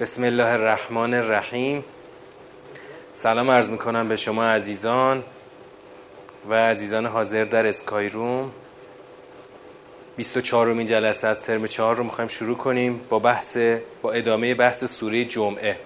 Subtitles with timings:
[0.00, 1.84] بسم الله الرحمن الرحیم
[3.12, 5.24] سلام عرض می‌کنم به شما عزیزان
[6.48, 8.50] و عزیزان حاضر در اسکای روم
[10.16, 13.56] 24 مین جلسه از ترم 4 رو می‌خوایم شروع کنیم با بحث
[14.02, 15.76] با ادامه بحث سوره جمعه.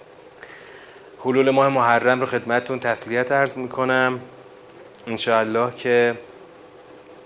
[1.25, 4.20] حلول ماه محرم رو خدمتتون تسلیت عرض می‌کنم.
[5.06, 6.14] انشاءالله که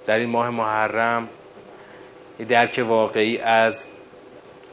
[0.05, 1.29] در این ماه محرم
[2.49, 3.87] درک واقعی از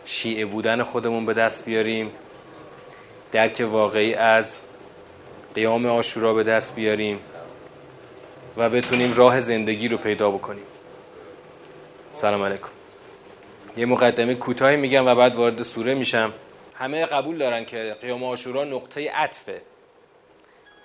[0.10, 2.12] شیعه بودن خودمون به دست بیاریم.
[3.32, 4.58] درک واقعی از
[5.56, 7.20] قیام آشورا به دست بیاریم
[8.58, 10.64] و بتونیم راه زندگی رو پیدا بکنیم.
[12.14, 12.70] سلام علیکم.
[13.78, 16.34] یه مقدمه کوتاهی میگم و بعد وارد سوره میشم.
[16.76, 19.62] همه قبول دارن که قیام آشورا نقطه عطفه.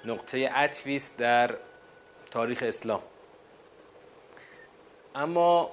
[0.04, 1.54] نقطه عطفی است در
[2.30, 3.02] تاریخ اسلام.
[5.14, 5.70] اما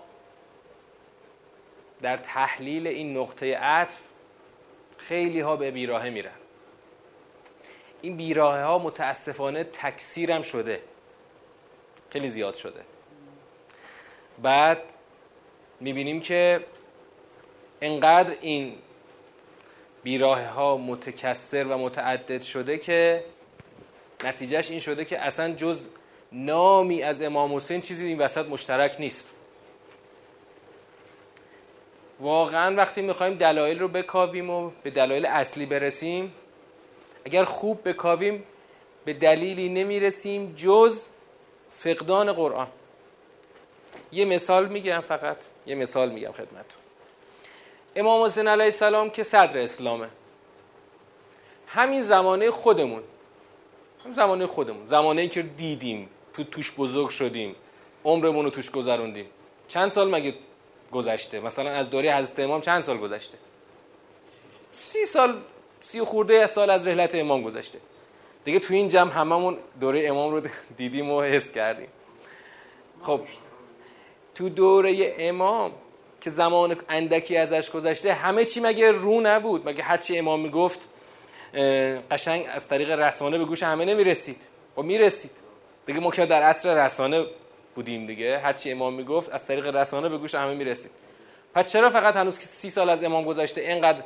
[2.02, 4.00] در تحلیل این نقطه عطف
[4.98, 6.32] خیلی ها به بیراهه میرن.
[8.02, 10.82] این بیراهه ها متاسفانه تکثیرم شده.
[12.10, 12.82] خیلی زیاد شده.
[14.42, 14.78] بعد
[15.80, 16.66] می‌بینیم که
[17.82, 18.76] انقدر این
[20.04, 23.24] بیراه ها متکثر و متعدد شده که
[24.24, 25.88] نتیجهش این شده که اصلا جز
[26.32, 29.36] نامی از امام حسین چیزی این وسط مشترک نیست.
[32.22, 36.34] واقعا وقتی می‌خوایم دلایل رو بکاویم و به دلایل اصلی برسیم
[37.26, 38.44] اگر خوب بکاویم
[39.06, 41.08] به دلیلی نمی‌رسیم جز
[41.70, 42.68] فقدان قرآن.
[44.12, 46.82] یه مثال میگم فقط یه مثال میگم خدمتتون.
[47.96, 50.08] امام حسین علیه السلام که صدر اسلامه.
[51.68, 53.04] همین زمانه خودمون
[54.06, 57.56] هم زمانه خودمون زمانه که دیدیم تو توش بزرگ شدیم
[58.06, 59.26] عمرمون رو توش گذروندیم.
[59.68, 60.34] چند سال مگه
[60.92, 61.40] گذشته.
[61.40, 63.38] مثلا از دوره حضرت امام چند سال گذشته؟
[64.72, 65.38] سی سال
[65.82, 67.80] سی خورده سال از رحلت امام گذشته.
[68.46, 70.42] دیگه تو این جمع هممون دوره امام رو
[70.78, 71.88] دیدیم و حس کردیم.
[73.04, 73.22] خب
[74.36, 75.72] تو دوره امام
[76.22, 80.88] که زمان اندکی ازش گذشته همه چی مگه رو نبود؟ مگه هرچی امام می‌گفت
[82.12, 84.38] قشنگ از طریق رسانه به گوش همه نمی‌رسید.
[84.78, 85.32] و خب می‌رسید.
[85.86, 87.26] دیگه ما در عصر رسانه
[87.76, 88.40] بودیم دیگه.
[88.40, 90.92] هرچی امام می‌گفت از طریق رسانه به گوش همه می‌رسید
[91.54, 94.04] پس چرا فقط هنوز که سی سال از امام گذشته اینقدر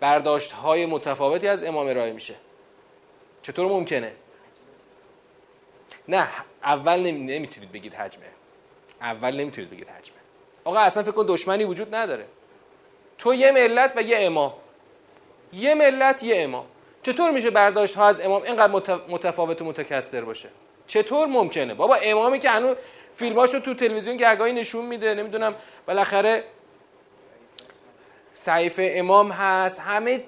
[0.00, 2.34] برداشت های متفاوتی از امام ارائه میشه؟
[3.42, 4.12] چطور ممکنه؟
[6.08, 6.28] نه
[6.64, 8.26] اول نمی‌تونید بگید حجمه.
[9.00, 10.16] اول نمی‌تونید بگید حجمه.
[10.64, 12.24] آقا اصلا فکر کن دشمنی وجود نداره.
[13.18, 14.52] تو یه ملت و یه امام.
[15.52, 16.66] یه ملت یه امام.
[17.02, 18.72] چطور میشه برداشت ها از امام اینقدر
[19.08, 20.48] متفاوت و متکثر باشه؟
[20.86, 22.76] چطور ممکنه؟ بابا امامی که هنوز
[23.14, 25.54] فیلماشو تو تلویزیون گهگاهی نشون میده نمی‌دونم
[25.86, 26.44] بالاخره
[28.32, 29.80] صحیفه امام هست.
[29.80, 30.24] همه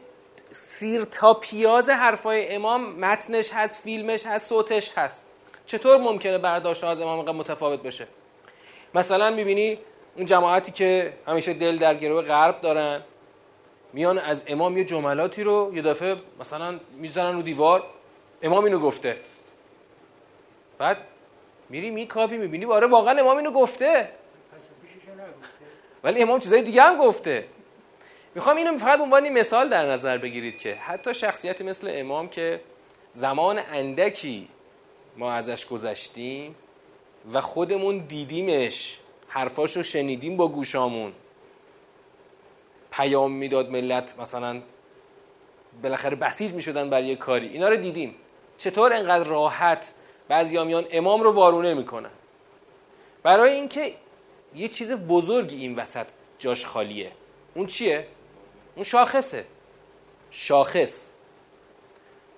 [0.52, 5.26] سیر تا پیاز حرفای امام متنش هست فیلمش هست صوتش هست.
[5.66, 8.06] چطور ممکنه برداشت از امام متفاوت بشه؟
[8.94, 9.78] مثلا می‌بینی
[10.16, 13.02] اون جماعتی که همیشه دل در گروه غرب دارن
[13.92, 17.82] میان از امام یه جملاتی رو یه دفعه مثلا می‌زنن رو دیوار
[18.42, 19.16] امام اینو گفته.
[20.78, 20.96] بعد
[21.69, 24.08] میری میکافی می‌بینی آره واقعا امام اینو گفته.
[26.04, 27.44] ولی امام چیزای دیگه هم گفته.
[28.34, 32.60] می‌خوام اینو فقط عنوان مثال در نظر بگیرید که حتی شخصیتی مثل امام که
[33.12, 34.48] زمان اندکی
[35.16, 36.54] ما ازش گذشتیم
[37.32, 38.98] و خودمون دیدیمش
[39.28, 41.12] حرفاشو شنیدیم با گوشامون.
[42.92, 44.60] پیام می‌داد ملت مثلا
[45.82, 47.48] بالاخره بسیج می‌شدن برای یه کاری.
[47.48, 48.14] اینا رو دیدیم.
[48.58, 49.94] چطور انقدر راحت
[50.28, 52.10] بعضی میان امام رو وارونه می‌کنن.
[53.22, 53.94] برای اینکه
[54.54, 56.06] یه چیز بزرگی این وسط
[56.38, 57.12] جاش خالیه.
[57.54, 58.06] اون چیه؟
[58.74, 59.44] اون شاخصه.
[60.30, 61.08] شاخص.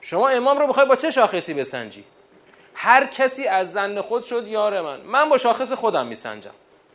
[0.00, 2.04] شما امام رو می‌خوای با چه شاخصی بسنجی؟
[2.74, 5.00] هر کسی از زن خود شد یار من.
[5.00, 6.50] من با شاخص خودم میسنجم.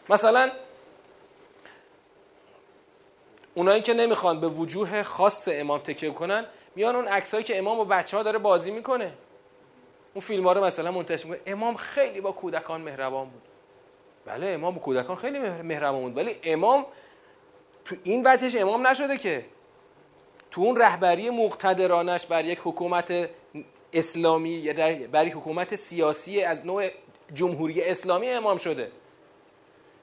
[0.09, 0.51] مثلا
[3.53, 6.45] اونایی که نمی‌خوان به وجوه خاص امام تکیه کنن
[6.75, 9.13] میان اون عکسایی که امام و بچه ها داره بازی می‌کنه.
[10.13, 11.53] اون فیلم ها رو مثلا منتشر می‌کنه.
[11.53, 13.41] امام خیلی با کودکان مهربان بود.
[14.25, 16.17] بله امام با کودکان خیلی مهربان بود.
[16.17, 16.85] ولی امام
[17.85, 19.45] تو این وجهش امام نشده که
[20.51, 23.29] تو اون رهبری مقتدرانش بر یک حکومت
[23.93, 24.73] اسلامی یا
[25.11, 26.89] بر یک حکومت سیاسی از نوع
[27.33, 28.91] جمهوری اسلامی امام شده.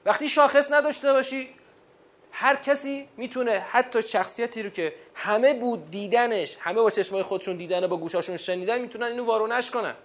[0.05, 1.49] وقتی شاخص نداشته باشی
[2.41, 7.83] هر کسی می‌تونه حتی شخصیتی رو که همه بود دیدنش همه با چشمای خودشون دیدن
[7.83, 9.95] و با گوشاشون شنیدن می‌تونن اینو وارونش کنن.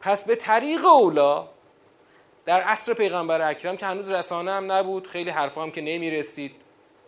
[0.00, 1.48] پس به طریق اولا
[2.44, 6.52] در عصر پیغمبر اکرم که هنوز رسانه هم نبود خیلی حرفا هم که نمی‌رسید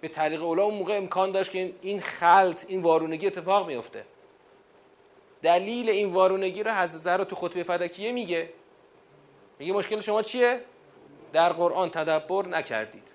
[0.01, 4.05] به طریق اولا اون موقع امکان داشت که این خلط این وارونگی اتفاق میفته
[5.43, 8.49] دلیل این وارونگی رو حضرت زهرا تو خطبه فدکیه میگه.
[9.59, 10.61] میگه مشکل شما چیه؟
[11.33, 13.12] در قرآن تدبر نکردید.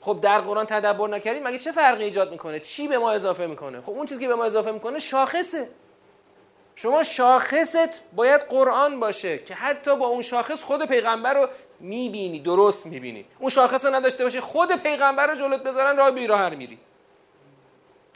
[0.00, 3.80] خب در قرآن تدبر نکردید مگه چه فرقی ایجاد می‌کنه؟ چی به ما اضافه می‌کنه؟
[3.80, 5.68] خب اون چیزی که به ما اضافه می‌کنه شاخصه.
[6.74, 11.48] شما شاخصت باید قرآن باشه که حتی با اون شاخص خود پیغمبر رو
[11.80, 13.24] می‌بینی درست می‌بینی.
[13.38, 16.78] اون شاخص رو نداشته باشه خود پیغمبر رو جلوت بذارن راه بیراهر میری.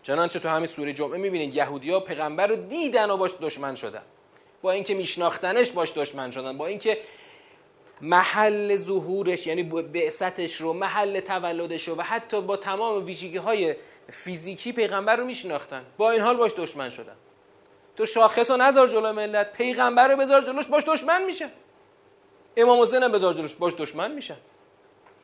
[0.03, 4.03] چنانچه تو همین سوره جمعه می‌بینید یهودیا پیغمبر رو دیدن و باش دشمن شدن.
[4.63, 6.59] با اینکه میشناختنش باش دشمن شدن.
[6.59, 6.99] با اینکه
[8.03, 13.77] محل ظهورش یعنی بعثتش رو محل تولدش رو و حتی با تمام ویژگی های
[14.11, 15.87] فیزیکی پیغمبر رو میشناختن.
[15.97, 17.17] با این حال باش دشمن شدن.
[17.97, 21.49] تو شاخص رو نذار جلو ملت پیغمبر رو بذار جلوش باش دشمن میشه.
[22.57, 24.37] امام حسین بذار جلوش باش دشمن میشن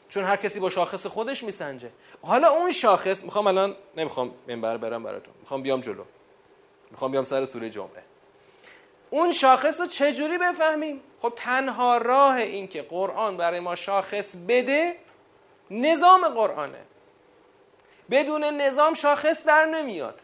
[0.09, 1.91] چون هر کسی با شاخص خودش میسنجه.
[2.23, 6.05] حالا اون شاخص می‌خوام الان نمی‌خوام منبر برم براتون می‌خوام بیام جلو.
[6.91, 8.08] می‌خوام بیام سر سوره جمعه.
[9.11, 14.97] اون شاخص رو چجوری بفهمیم؟ خب تنها راه این که قرآن برای ما شاخص بده
[15.71, 16.79] نظام قرآنه.
[18.11, 20.21] بدون نظام شاخص در نمیاد.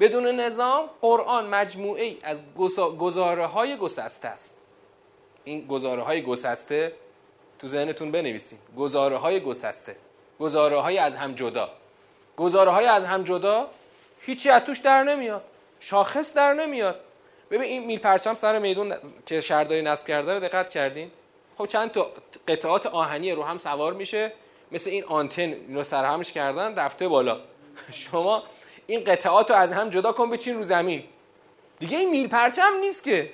[0.00, 2.42] بدون نظام قرآن مجموعه ای از
[2.98, 4.56] گزاره های گسسته است.
[5.44, 6.92] این گزاره های گسسته
[7.58, 9.96] تو ذهنتون بنویسید گزاره های گسسته.
[10.40, 11.70] گزاره های از هم جدا.
[12.36, 13.68] گزاره های از هم جدا
[14.20, 15.44] هیچی از توش در نمیاد.
[15.80, 17.00] شاخص در نمیاد.
[17.50, 18.94] ببین این میل پرچم سر میدون
[19.26, 21.10] که شهرداری نصب کرده رو دقت کردین؟
[21.58, 22.10] خب چند تا
[22.48, 24.32] قطعات آهنی رو هم سوار میشه.
[24.72, 27.40] مثل این آنتن رو سرهمش کردن رفته بالا.
[27.92, 28.42] شما
[28.86, 31.04] این قطعات رو از هم جدا کن بچین رو زمین.
[31.78, 33.30] دیگه این میل پرچم نیست که.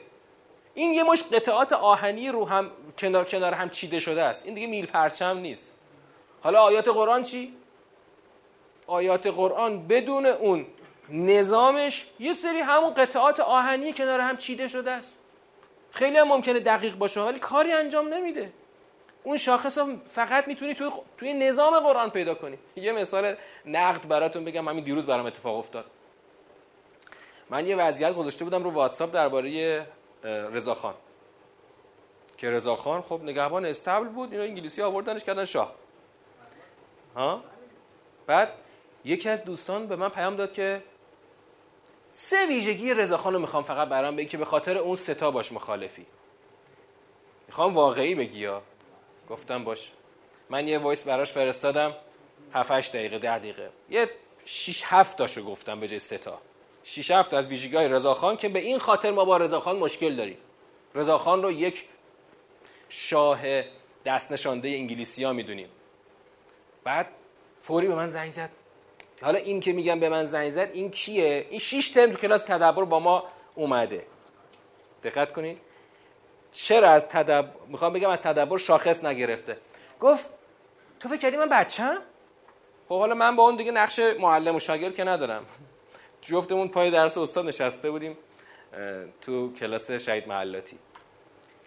[0.75, 4.45] این یه مش قطعات آهنی رو هم کنار کنار هم چیده شده است.
[4.45, 5.73] این دیگه میل پرچم نیست.
[6.43, 7.57] حالا آیات قرآن چی؟
[8.87, 10.67] آیات قرآن بدون اون
[11.09, 15.19] نظامش یه سری همون قطعات آهنی کنار هم چیده شده است.
[15.91, 18.53] خیلی هم ممکنه دقیق باشه ولی کاری انجام نمیده.
[19.23, 22.59] اون شاخص فقط می‌تونی توی, توی نظام قرآن پیدا کنی.
[22.77, 23.37] یه مثال
[23.67, 25.85] نقد براتون بگم همین دیروز برام اتفاق افتاد.
[27.51, 29.87] من یه وضعیت گذاشته بودم رو واتساپ درباره
[30.25, 30.95] رضاخان
[32.37, 35.75] که رضاخان خب نگهبان استبل بود اینا انگلیسی آوردنش کردن شاه.
[37.17, 37.45] ها؟
[38.27, 38.53] بعد
[39.05, 40.83] یکی از دوستان به من پیام داد که
[42.11, 46.07] سه ویژگی رضاخان رو می‌خوام فقط برام بگی که به خاطر اون ستا باش مخالفی.
[47.47, 48.63] می‌خوام واقعی بگی یا؟
[49.31, 49.91] گفتم باش.
[50.51, 51.95] من یه وایس براش فرستادم.
[52.53, 53.71] 7 8 دقیقه 10 دقیقه.
[53.91, 54.11] یه
[54.45, 56.39] 6 7 تاشو گفتم به جای سه تا.
[56.85, 60.39] 6 7 از ویژگی های رضاخان که به این خاطر ما با رضاخان مشکل داریم.
[60.95, 61.85] رضاخان رو یک
[62.89, 63.41] شاه
[64.05, 65.69] دست نشانده انگلیسی ها می‌دونیم.
[66.85, 67.09] بعد
[67.59, 68.51] فوری به من زنگ زد.
[69.23, 72.45] حالا این که میگم به من زنگ زد این کیه؟ این 6 ترم تو کلاس
[72.45, 73.25] تدبر با ما
[73.55, 74.07] اومده.
[75.03, 75.59] دقت کنید
[76.53, 79.57] چرا از تدبر می‌خوام بگم از تدبر شاخص نگرفته.
[80.01, 80.31] گفت
[81.01, 81.99] تو فکر کردی من بچم
[82.89, 85.47] خب حالا من با اون دیگه نقش معلم و شاگرد که ندارم.
[86.23, 88.19] جفتمون پای درس استاد نشسته بودیم
[89.21, 90.79] تو کلاس شهید محلاتی.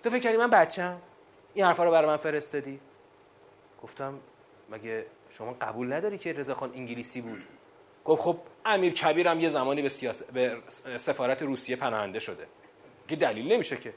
[0.03, 1.01] تو فکر کردی من بچم
[1.53, 2.79] این حرفا رو برای من فرستادی؟
[3.83, 4.19] گفتم
[4.69, 7.43] مگه شما قبول نداری که رضاخان انگلیسی بود؟
[8.05, 9.91] گفت خب امیر کبیرم یه زمانی به,
[10.33, 10.57] به
[10.97, 12.47] سفارت روسیه پناهنده شده.
[13.07, 13.93] که دلیل نمیشه که.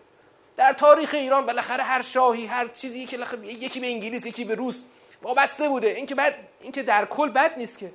[0.57, 4.83] در تاریخ ایران بالاخره هر شاهی هر چیزی که یکی به انگلیس یکی به روس
[5.23, 5.87] وابسته بوده.
[5.87, 7.93] این که بعد این که در کل بد نیست که.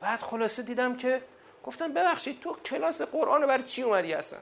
[0.00, 1.22] بعد خلاصه دیدم که
[1.64, 4.38] گفتم ببخشید تو کلاس قرآن برای چی اومدی هستن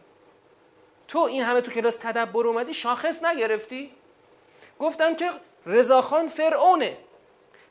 [1.08, 3.90] تو این همه تو کلاس تدبر اومدی شاخص نگرفتی؟
[4.78, 5.30] گفتم که
[5.66, 6.96] رضاخان فرعونه.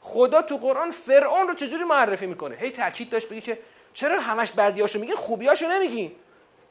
[0.02, 3.60] خدا تو قرآن فرعون رو چجوری معرفی می‌کنه؟ هی تاکید داشت بگی که
[3.94, 6.12] چرا همش بدیاشو میگین خوبیاشو نمیگین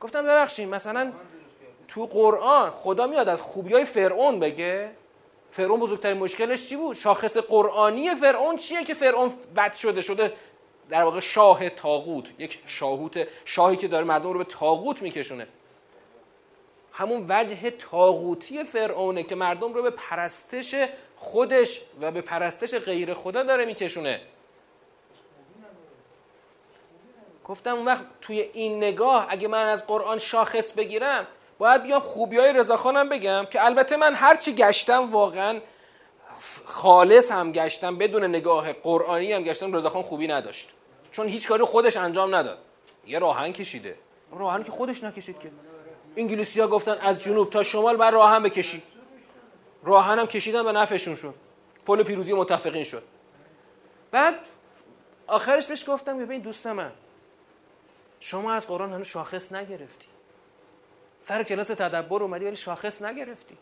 [0.01, 1.13] گفتم ببخشید مثلا
[1.89, 4.91] تو قرآن خدا میاد از خوبی های فرعون بگه.
[5.51, 10.33] فرعون بزرگترین مشکلش چی بود؟ شاخص قرآنی فرعون چیه که فرعون بد شده شده؟
[10.91, 15.47] در واقع شاه تاغوت یک شاهوت شاهی که داره مردم رو به تاغوت میکشونه.
[16.93, 20.75] همون وجه تاغوتی فرعونه که مردم رو به پرستش
[21.21, 24.21] خودش و به پرستش غیر خدا داره میکشونه.
[27.45, 31.27] گفتم اون وقت توی این نگاه اگه من از قرآن شاخص بگیرم
[31.59, 35.61] باید بیام خوبی های رضاخانم بگم که البته من هرچی گشتم واقعا
[36.65, 40.71] خالص هم گشتم بدون نگاه قرآنی هم گشتم رضاخان خوبی نداشت.
[41.13, 42.59] چون هیچ کاری خودش انجام نداد.
[43.07, 43.97] یه راهن کشیده.
[44.33, 45.51] راهن که خودش نکشید که.
[46.17, 48.83] انگلیسی ها گفتن از جنوب تا شمال بر راهن بکشید
[49.83, 51.35] راهن هم کشیدن به نفعشون شد.
[51.87, 53.03] پل پیروزی متفقین شد.
[54.11, 54.35] بعد
[55.27, 56.93] آخرش بهش گفتم ببین دوست من
[58.21, 60.07] شما از قرآن هنوز شاخص نگرفتی.
[61.21, 63.59] سر کلاس تدبر اومدی ولی شاخص نگرفتی.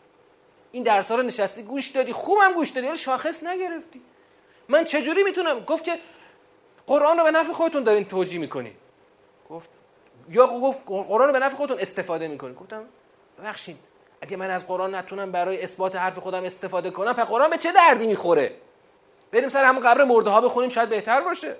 [0.71, 4.01] این درس رو نشستی گوش دادی خوبم گوش دادی ولی شاخص نگرفتی.
[4.67, 5.99] من چجوری می‌تونم؟ گفت که
[6.87, 8.73] قرآن رو به نفع خودتون دارین توجیه می‌کنین.
[9.49, 9.69] گفت
[10.29, 12.53] یا گفت قرآن رو به نفع خودتون استفاده می‌کنین.
[12.53, 12.85] گفتم
[13.39, 13.77] ببخشید.
[14.21, 17.71] اگه من از قرآن نتونم برای اثبات حرف خودم استفاده کنم پس قرآن به چه
[17.71, 18.53] دردی می‌خوره؟
[19.31, 21.55] بریم سر همون قبر مرده ها بخونیم شاید بهتر باشه.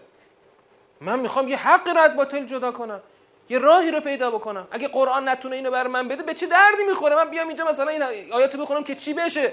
[1.01, 3.01] من می‌خوام یه حقی رو از باطل جدا کنم
[3.49, 4.67] یه راهی رو پیدا بکنم.
[4.71, 7.87] اگه قرآن نتونه اینو بر من بده به چه دردی می‌خوره؟ من بیام اینجا مثلا
[7.87, 9.51] این آیاتو بخونم که چی بشه.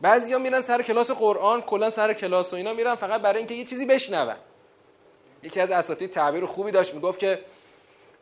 [0.00, 3.64] بعضیا میرن سر کلاس قرآن کلا سر کلاس و اینا میرن فقط برای اینکه یه
[3.64, 4.36] چیزی بشنون.
[5.42, 7.40] یکی از اساتید تعبیر خوبی داشت می‌گفت که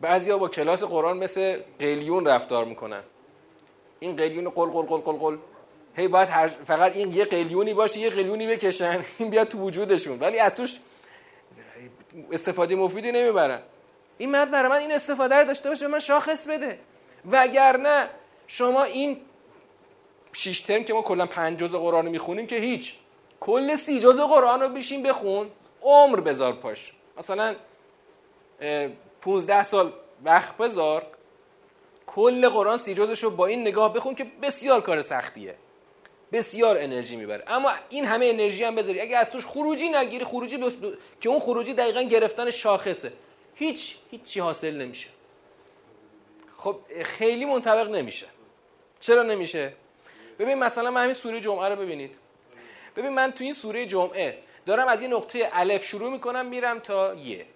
[0.04, 3.02] بعضیا با کلاس قرآن مثل قلیون رفتار می‌کنن.
[4.00, 5.36] این قلیون قل قل قل قل قل.
[5.96, 9.04] هی باید فقط این یه قلیونی باشه یه قلیونی بکشن.
[9.18, 10.18] این بیاد تو وجودشون.
[10.20, 10.78] ولی از توش
[12.32, 13.60] استفاده مفیدی نمی‌برن.
[14.18, 16.78] این مرد برای من این استفاده رو داشته باشه من شاخص بده.
[17.30, 18.08] وگرنه
[18.46, 19.20] شما این
[20.32, 22.94] شیش ترم که ما کلا پنج جزء قرآن رو می‌خونیم که هیچ.
[23.40, 25.50] کل سی جزء قرآن رو بشین بخون
[25.82, 26.92] عمر بذار پاش.
[27.18, 27.54] مثلا
[29.24, 29.92] 15 سال.
[30.24, 31.06] وقت بذار.
[32.06, 32.94] کل قرآن سی
[33.36, 35.54] با این نگاه بخون که بسیار کار سختیه.
[36.32, 37.44] بسیار انرژی می‌بره.
[37.46, 39.00] اما این همه انرژی هم بذاری.
[39.00, 40.76] اگه از توش خروجی نگیری خروجی بس...
[41.20, 43.12] که اون خروجی دقیقا گرفتن شاخصه.
[43.54, 45.08] هیچ هیچی حاصل نمیشه.
[46.56, 48.26] خب خیلی منطبق نمیشه.
[49.00, 49.72] چرا نمیشه؟
[50.38, 52.16] ببین مثلا من همین سوره جمعه رو ببینید.
[52.96, 57.14] ببین من تو این سوره جمعه دارم از یه نقطه الف شروع می‌کنم میرم تا
[57.14, 57.46] یه.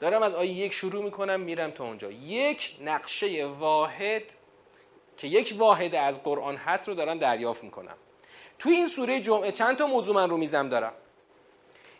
[0.00, 2.10] دارم از آیه یک شروع می‌کنم میرم تا اونجا.
[2.10, 4.22] یک نقشه واحد
[5.16, 7.96] که یک واحد از قرآن هست رو دارم دریافت می‌کنم.
[8.58, 10.92] توی این سوره جمعه چند تا موضوع من رو میزم دارم؟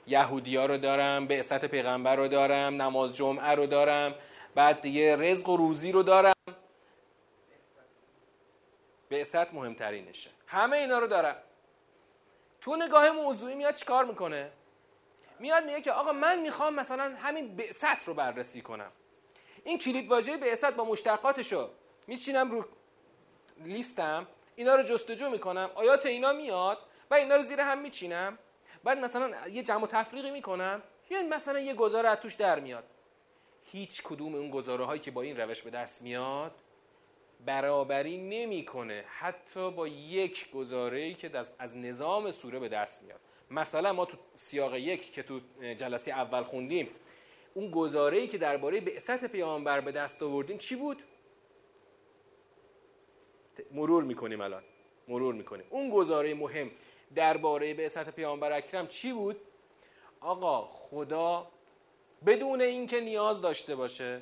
[0.07, 4.15] یهودی ها رو دارم به بعثت پیغمبر رو دارم نماز جمعه رو دارم
[4.55, 6.35] بعد دیگه رزق و روزی رو دارم.
[9.11, 10.31] بعثت مهمترینشه.
[10.47, 11.37] همه اینا رو دارم.
[12.61, 14.51] تو نگاه موضوعی میاد چیکار می‌کنه؟
[15.41, 18.93] میاد میگه که آقا من می‌خوام مثلا همین بعثت رو بررسی کنم.
[19.65, 21.71] این کلید واژه بعثت با مشتقاتشو
[22.07, 22.65] میچینم رو
[23.65, 24.27] لیستم
[24.57, 25.71] اینا رو جستجو می‌کنم.
[25.75, 26.79] آیات اینا میاد
[27.11, 28.39] و اینا رو زیر هم میچینم.
[28.85, 30.83] بعد مثلا یه جمع و تفریقی می‌کنم.
[31.11, 32.85] یا مثلا یه گزاره از توش در میاد.
[33.65, 36.55] هیچ کدوم اون گزاره هایی که با این روش به دست میاد
[37.47, 39.05] برابری نمی‌کنه.
[39.19, 43.21] حتی با یک گزاره ای که از نظام سوره به دست میاد.
[43.51, 45.41] مثلا ما تو سیاق یک که تو
[45.77, 46.89] جلسه اول خوندیم
[47.55, 51.03] اون گزاره ای که درباره بعثت پیامبر به دست آوردیم چی بود؟
[53.73, 54.63] مرور می‌کنیم الان
[55.09, 55.67] مرور می‌کنیم.
[55.71, 56.71] اون گزاره مهم
[57.15, 59.37] درباره بعثت پیامبر اکرم چی بود؟
[60.21, 61.51] آقا خدا
[62.27, 64.21] بدون اینکه نیاز داشته باشه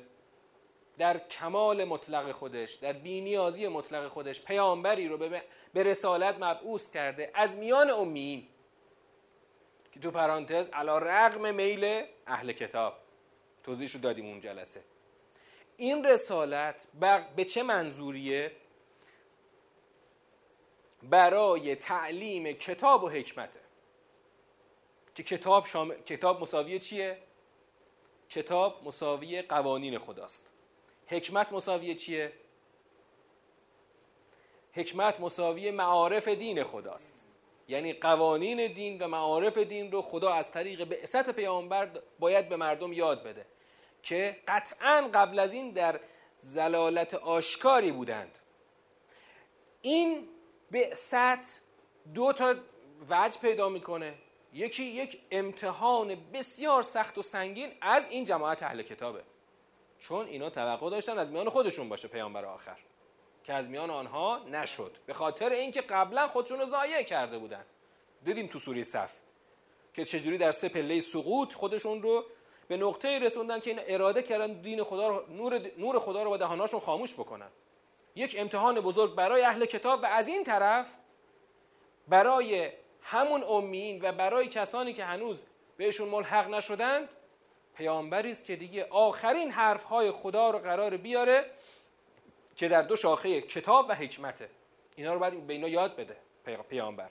[0.97, 5.17] در کمال مطلق خودش در بینیازی مطلق خودش پیامبری رو
[5.73, 8.47] به رسالت مبعوث کرده از میان امین
[9.91, 12.97] که تو پرانتز علا رغم میل اهل کتاب
[13.63, 14.83] توضیحش رو دادیم اون جلسه.
[15.77, 16.87] این رسالت
[17.35, 18.51] به چه منظوریه؟
[21.03, 23.59] برای تعلیم کتاب و حکمته.
[25.15, 25.93] که کتاب, شام...
[25.93, 27.17] کتاب مساوی چیه؟
[28.29, 30.45] کتاب مساوی قوانین خداست.
[31.07, 32.33] حکمت مساوی چیه؟
[34.73, 37.26] حکمت مساوی معارف دین خداست.
[37.67, 42.93] یعنی قوانین دین و معارف دین رو خدا از طریق بعثت پیامبر باید به مردم
[42.93, 43.45] یاد بده
[44.03, 45.99] که قطعا قبل از این در
[46.39, 48.39] زلالت آشکاری بودند.
[49.81, 50.27] این
[50.71, 51.61] بعثت
[52.13, 52.55] دو تا
[53.09, 54.13] وجه پیدا می‌کنه.
[54.53, 59.23] یکی یک امتحان بسیار سخت و سنگین از این جماعت اهل کتابه.
[59.99, 62.77] چون اینا توقع داشتن از میان خودشون باشه پیامبر آخر.
[63.47, 64.91] که از میان آنها نشد.
[65.05, 67.65] به خاطر اینکه قبلا خودشون رو ضایع کرده بودن.
[68.23, 69.13] دیدیم تو سوره صف
[69.93, 72.25] که چجوری در سه پله سقوط خودشون رو
[72.67, 76.37] به نقطه رسوندن که این اراده کردن دین خدا رو نور, نور خدا رو با
[76.37, 77.49] دهاناشون خاموش بکنن.
[78.15, 80.95] یک امتحان بزرگ برای اهل کتاب و از این طرف
[82.07, 85.43] برای همون امین و برای کسانی که هنوز
[85.77, 87.09] بهشون ملحق نشدند
[87.75, 91.45] پیامبری است که دیگه آخرین حرفهای خدا رو قرار بیاره
[92.57, 94.49] که در دو شاخه کتاب و حکمته
[94.95, 96.17] اینا رو باید به اینا یاد بده
[96.69, 97.09] پیامبر.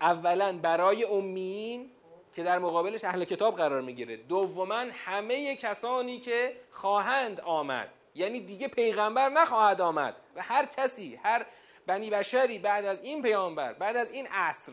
[0.00, 1.90] اولا برای امین
[2.34, 4.16] که در مقابلش اهل کتاب قرار می‌گیره.
[4.16, 7.92] دوما همه کسانی که خواهند آمد.
[8.14, 10.16] یعنی دیگه پیغمبر نخواهد آمد.
[10.36, 11.46] و هر کسی هر
[11.86, 14.72] بنی بشری بعد از این پیامبر بعد از این عصر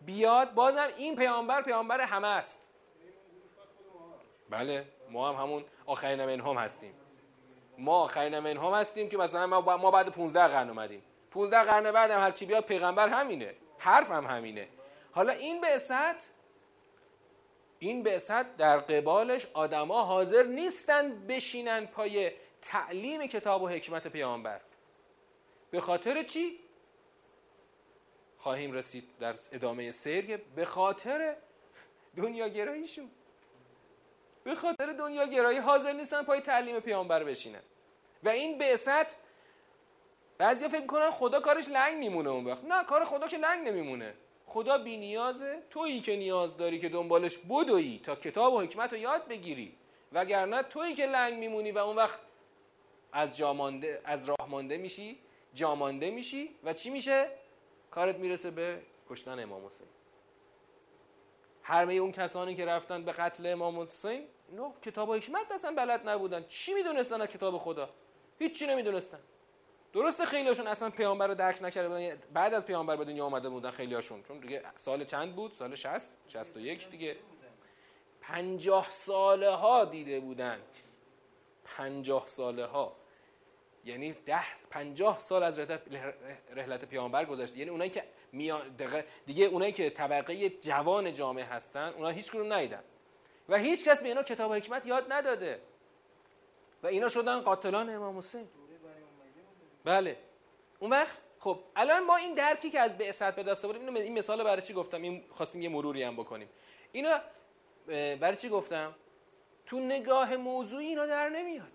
[0.00, 2.65] بیاد بازم این پیامبر پیامبر همه است.
[4.50, 6.94] بله ما هم همون آخرین منهم هستیم.
[7.78, 11.02] ما آخرین منهم هستیم که مثلا ما بعد 15 قرن اومدیم.
[11.30, 13.54] 15 قرن بعد هم هر چی بیاد پیغمبر همینه.
[13.78, 14.68] حرف هم همینه.
[15.12, 16.30] حالا این بعثت
[17.78, 24.60] این بعثت در قبالش آدما حاضر نیستند بشینن پای تعلیم کتاب و حکمت پیامبر.
[25.70, 26.58] به خاطر چی؟
[28.38, 31.36] خواهیم رسید در ادامه سیر به خاطر
[32.16, 33.10] دنیا گراییشون
[34.46, 37.62] به خاطر دنیا گرایی حاضر نیستن پای تعلیم پیامبر بشینن.
[38.22, 39.16] و این بعثت
[40.38, 42.64] بعضیا فکر کنن خدا کارش لنگ میمونه اون وقت.
[42.64, 44.14] نه کار خدا که لنگ نمیمونه.
[44.46, 48.98] خدا بی نیازه تویی که نیاز داری که دنبالش بدویی تا کتاب و حکمت رو
[48.98, 49.76] یاد بگیری.
[50.12, 52.18] وگرنه تویی که لنگ میمونی و اون وقت
[53.12, 55.18] از جامانده از راه مانده میشی
[55.54, 57.28] جامانده میشی و چی میشه؟
[57.90, 59.86] کارت می‌رسه به کشتن امام حسین.
[61.66, 66.42] همه اون کسانی که رفتن به قتل امام حسین نه کتاب حکمت اصلا بلد نبودن.
[66.42, 67.90] چی می‌دونستن از کتاب خدا؟
[68.38, 69.18] هیچی نمی‌دونستن.
[69.92, 73.70] درسته خیلیاشون اصلا پیامبر رو درک نکرده بودن بعد از پیامبر به دنیا آمده بودن
[73.70, 77.16] خیلیاشون چون دیگه سال چند بود؟ سال 60 61 دیگه.
[78.20, 80.60] 50 ساله ها دیده بودن.
[81.64, 82.96] 50 ساله ها
[83.84, 85.58] یعنی ده 50 سال از
[86.54, 87.58] رحلت پیامبر گذشته.
[87.58, 88.04] یعنی اونایی که
[89.26, 92.82] دیگه اونایی که طبقه جوان جامعه هستن اونا هیچ کدوم ندیدن.
[93.48, 95.60] و هیچ کس به اینا کتاب حکمت یاد نداده.
[96.82, 98.48] و اینا شدن قاتلان امام حسین.
[99.84, 100.16] بله.
[100.78, 104.44] اون وقت خب الان ما این درکی که از بعثت به دست آوردیم این مثال
[104.44, 106.48] برای چی گفتم؟ این خواستیم یه مروری هم بکنیم.
[106.92, 107.20] اینا
[107.86, 108.94] برای چی گفتم؟
[109.66, 111.72] تو نگاه موضوعی اینا در نمیاد.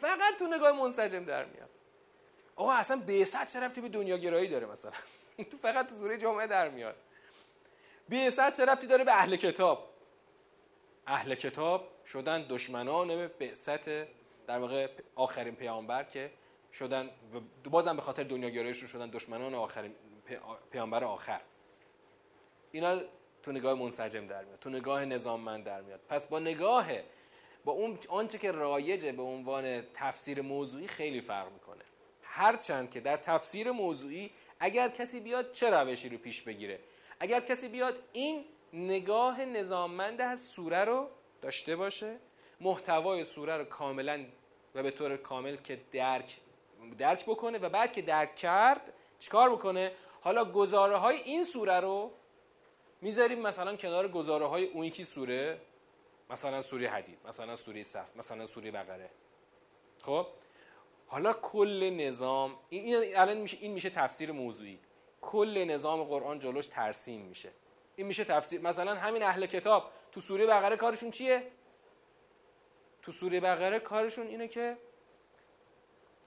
[0.00, 1.70] فقط تو نگاه منسجم در میاد.
[2.56, 4.92] آقا اصلا بعثت چه ربطی به دنیا گرایی داره مثلا؟
[5.50, 6.96] تو فقط تو سوره جامعه در میاد.
[8.08, 9.90] بعثت چه ربطی داره به اهل کتاب؟
[11.06, 13.88] اهل کتاب شدن دشمنان بعثت
[14.46, 16.30] در واقع آخرین پیامبر که
[16.72, 17.10] شدن
[17.64, 19.94] و بازم به خاطر دنیا گرایشون شدن دشمنان آخرین
[20.70, 21.40] پیامبر آخر.
[22.72, 23.00] اینا
[23.42, 26.00] تو نگاه منسجم در میاد تو نگاه نظاممند در میاد.
[26.08, 26.86] پس با نگاه
[27.64, 31.63] با اون آنچه که رایجه به عنوان تفسیر موضوعی خیلی فرق می‌کنه.
[32.34, 36.80] هرچند که در تفسیر موضوعی اگر کسی بیاد چه روشی رو پیش بگیره؟
[37.20, 41.08] اگر کسی بیاد این نگاه نظاممند از سوره رو
[41.42, 42.18] داشته باشه
[42.60, 44.24] محتوای سوره رو کاملا
[44.74, 46.36] و به طور کامل که درک
[46.98, 52.12] درک بکنه و بعد که درک کرد چیکار بکنه؟ حالا گزاره های این سوره رو
[53.00, 55.60] می‌ذاریم مثلا کنار گزاره های اون یکی سوره
[56.30, 59.10] مثلا سوره حدید مثلا سوره صف مثلا سوره بقره.
[60.02, 60.26] خب؟
[61.06, 64.78] حالا کل نظام این الان میشه این میشه تفسیر موضوعی.
[65.20, 67.50] کل نظام قرآن جلوش ترسیم میشه.
[67.96, 71.42] این میشه تفسیر مثلا همین اهل کتاب تو سوره بقره کارشون چیه؟
[73.02, 74.76] تو سوره بقره کارشون اینه که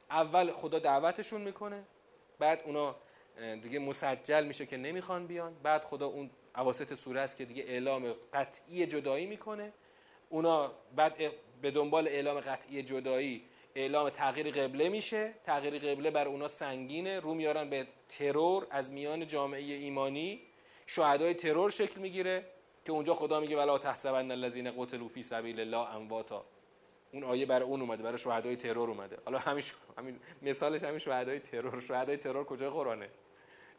[0.10, 1.84] اول خدا دعوتشون می‌کنه
[2.40, 2.96] بعد اونا
[3.38, 8.16] دیگه مسجل میشه که نمی‌خوان بیان بعد خدا اون اواسط سوره است که دیگه اعلام
[8.34, 9.74] قطعی جدایی می‌کنه.
[10.30, 11.14] اونا بعد
[11.62, 13.46] به دنبال اعلام قطعی جدایی
[13.78, 15.34] اعلام تغییر قبله میشه.
[15.46, 17.20] تغییر قبله بر اونا سنگینه.
[17.20, 20.42] رو میارن به ترور از میان جامعه ایمانی.
[20.88, 22.46] شهدای ترور شکل می‌گیره
[22.86, 26.46] که اونجا خدا میگه ولا تحسبن الذين قتلوا فی سبیل الله امواتا.
[27.12, 29.18] اون آیه برای اون اومده برای شهدای ترور اومده.
[29.26, 29.64] حالا همین
[29.98, 31.82] همین مثالش همین شهدای ترور.
[31.82, 33.10] شهدای ترور کجا قرآنه؟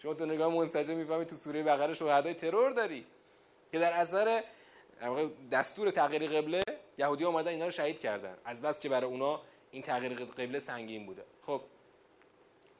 [0.03, 3.07] شما تو نگاه منسجم می‌فهمی تو سوره بقره شهدای ترور داری.
[3.73, 4.45] که در اثر
[5.53, 6.61] دستور تغییر قبله
[6.99, 8.37] یهودی اومدن اینا رو شهید کردن.
[8.45, 11.25] از بس که برای اونا این تغییر قبله سنگین بوده.
[11.47, 11.61] خب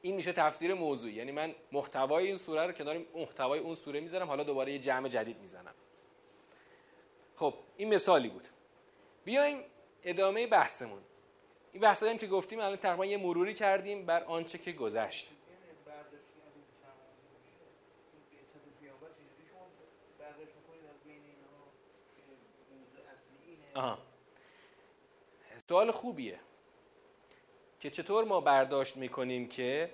[0.01, 1.13] این میشه تفسیر موضوعی.
[1.13, 5.07] یعنی من محتوای این سوره رو کنار محتوای اون سوره می‌ذارم حالا دوباره یه جمع
[5.07, 5.73] جدید می‌زنم.
[7.35, 8.47] خب این مثالی بود.
[9.25, 9.63] بیایم
[10.03, 11.01] ادامه بحثمون.
[11.71, 15.27] این بحثایی که گفتیم الان تقریبا یه مروری کردیم بر آنچه که گذشت.
[23.75, 23.97] آها.
[25.69, 26.39] سوال خوبیه.
[27.79, 29.91] که چطور ما برداشت می‌کنیم که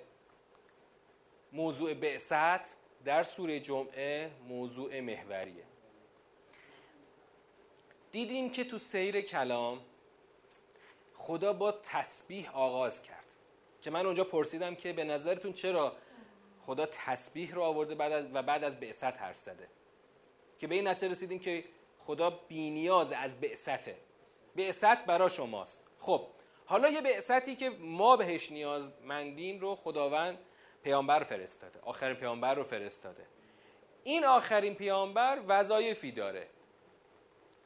[1.52, 5.64] موضوع بعثت در سوره جمعه موضوع محوریه.
[8.10, 9.80] دیدیم که تو سیر کلام
[11.14, 13.24] خدا با تسبیح آغاز کرد.
[13.82, 15.96] که من اونجا پرسیدم که به نظرتون چرا
[16.60, 19.68] خدا تسبیح رو آورده بعد و بعد از بعثت حرف زده؟
[20.58, 21.64] که به این نتیجه رسیدیم که
[21.98, 23.96] خدا بینیاز از بعثته.
[24.56, 25.80] بعثت برا شماست.
[25.98, 26.26] خب
[26.66, 30.38] حالا یه بعثتی که ما بهش نیازمندیم رو خداوند
[30.82, 33.26] پیامبر فرستاده آخرین پیامبر رو فرستاده.
[34.04, 36.46] این آخرین پیامبر وظایفی داره.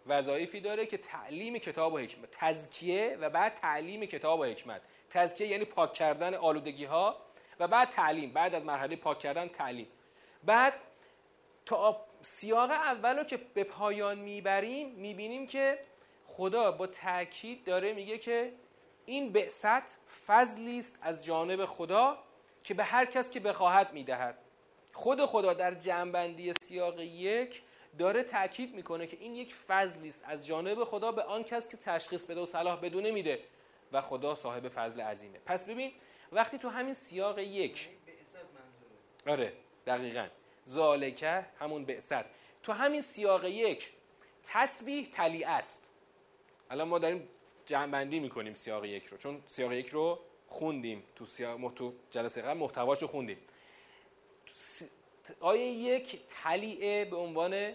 [0.06, 4.82] وظایفی داره که تعلیم کتاب و حکمت تزکیه و بعد تعلیم کتاب و حکمت.
[5.10, 7.16] تزکیه یعنی پاک کردن آلودگی ها
[7.60, 9.88] و بعد تعلیم بعد از مرحله پاک کردن تعلیم.
[10.44, 10.74] بعد
[11.66, 15.78] تا سیاق اول رو که به پایان می‌بریم می‌بینیم که
[16.26, 18.52] خدا با تاکید داره میگه که
[19.10, 22.18] این بعثت فضلی است از جانب خدا
[22.64, 24.38] که به هر کس که بخواهد می‌دهد.
[24.92, 27.62] خود خدا در جنبندی سیاق یک
[27.98, 31.76] داره تاکید می‌کنه که این یک فضلی است از جانب خدا به آن کس که
[31.76, 33.44] تشخیص بده و صلاح بدونه میده
[33.92, 35.38] و خدا صاحب فضل عظیمه.
[35.38, 35.92] پس ببین
[36.32, 37.88] وقتی تو همین سیاق یک
[39.26, 39.52] آره
[39.86, 40.26] دقیقا.
[40.64, 42.24] زالکه همون بعثت.
[42.62, 43.92] تو همین سیاق یک
[44.42, 45.90] تسبیح تلی است.
[46.70, 47.28] الان ما داریم
[47.70, 49.16] جمع می‌کنیم سیاق یک رو.
[49.16, 53.38] چون سیاق یک رو خوندیم تو سیاق تو جلسه قبل محتواش رو خوندیم.
[55.40, 57.72] آیه یک تلیعه به عنوان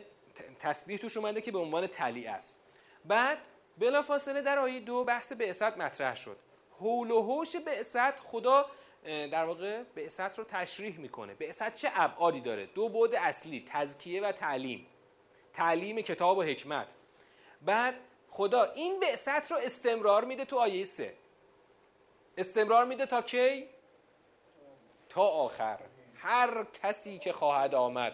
[0.59, 2.55] تسبیح توش اومده که به عنوان تلیعه است.
[3.05, 3.37] بعد
[3.77, 6.37] بلافاصله در آیه دو بحث بعثت مطرح شد.
[6.79, 8.69] حول و حوش بعثت خدا
[9.03, 11.33] در واقع بعثت رو تشریح می‌کنه.
[11.33, 14.87] بعثت چه ابعادی داره؟ دو بعد اصلی تزکیه و تعلیم.
[15.53, 16.95] تعلیم کتاب و حکمت.
[17.61, 17.95] بعد
[18.35, 21.13] خدا این بعثت رو استمرار میده تو آیه سه.
[22.37, 23.67] استمرار میده تا کی؟
[25.09, 25.79] تا آخر.
[26.15, 28.13] هر کسی که خواهد آمد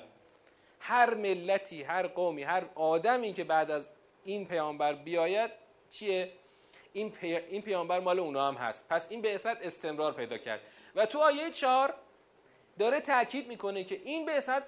[0.80, 3.90] هر ملتی هر قومی هر آدمی که بعد از
[4.24, 5.52] این پیامبر بیاید
[5.90, 6.32] چیه؟
[6.94, 7.36] این, پی...
[7.36, 8.88] این پیامبر مال اونا هم هست.
[8.90, 10.62] پس این بعثت استمرار پیدا کرد.
[10.96, 11.94] و تو آیه چهار
[12.80, 14.64] داره تاکید می‌کنه که این بعثت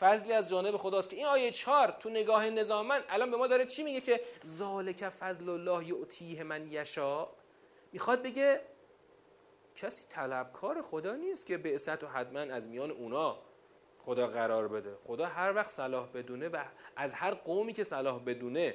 [0.00, 3.66] فضلی از جانب خداست که این آیه چهار تو نگاه نظامن الان به ما داره
[3.66, 7.28] چی میگه که ذالک فضل الله یعطیه من یشا
[7.92, 8.60] می‌خواد بگه
[9.76, 13.38] کسی طلبکار خدا نیست که بعثت و حتما از میان اونا
[13.98, 14.96] خدا قرار بده.
[15.04, 16.64] خدا هر وقت صلاح بدونه و
[16.96, 18.74] از هر قومی که صلاح بدونه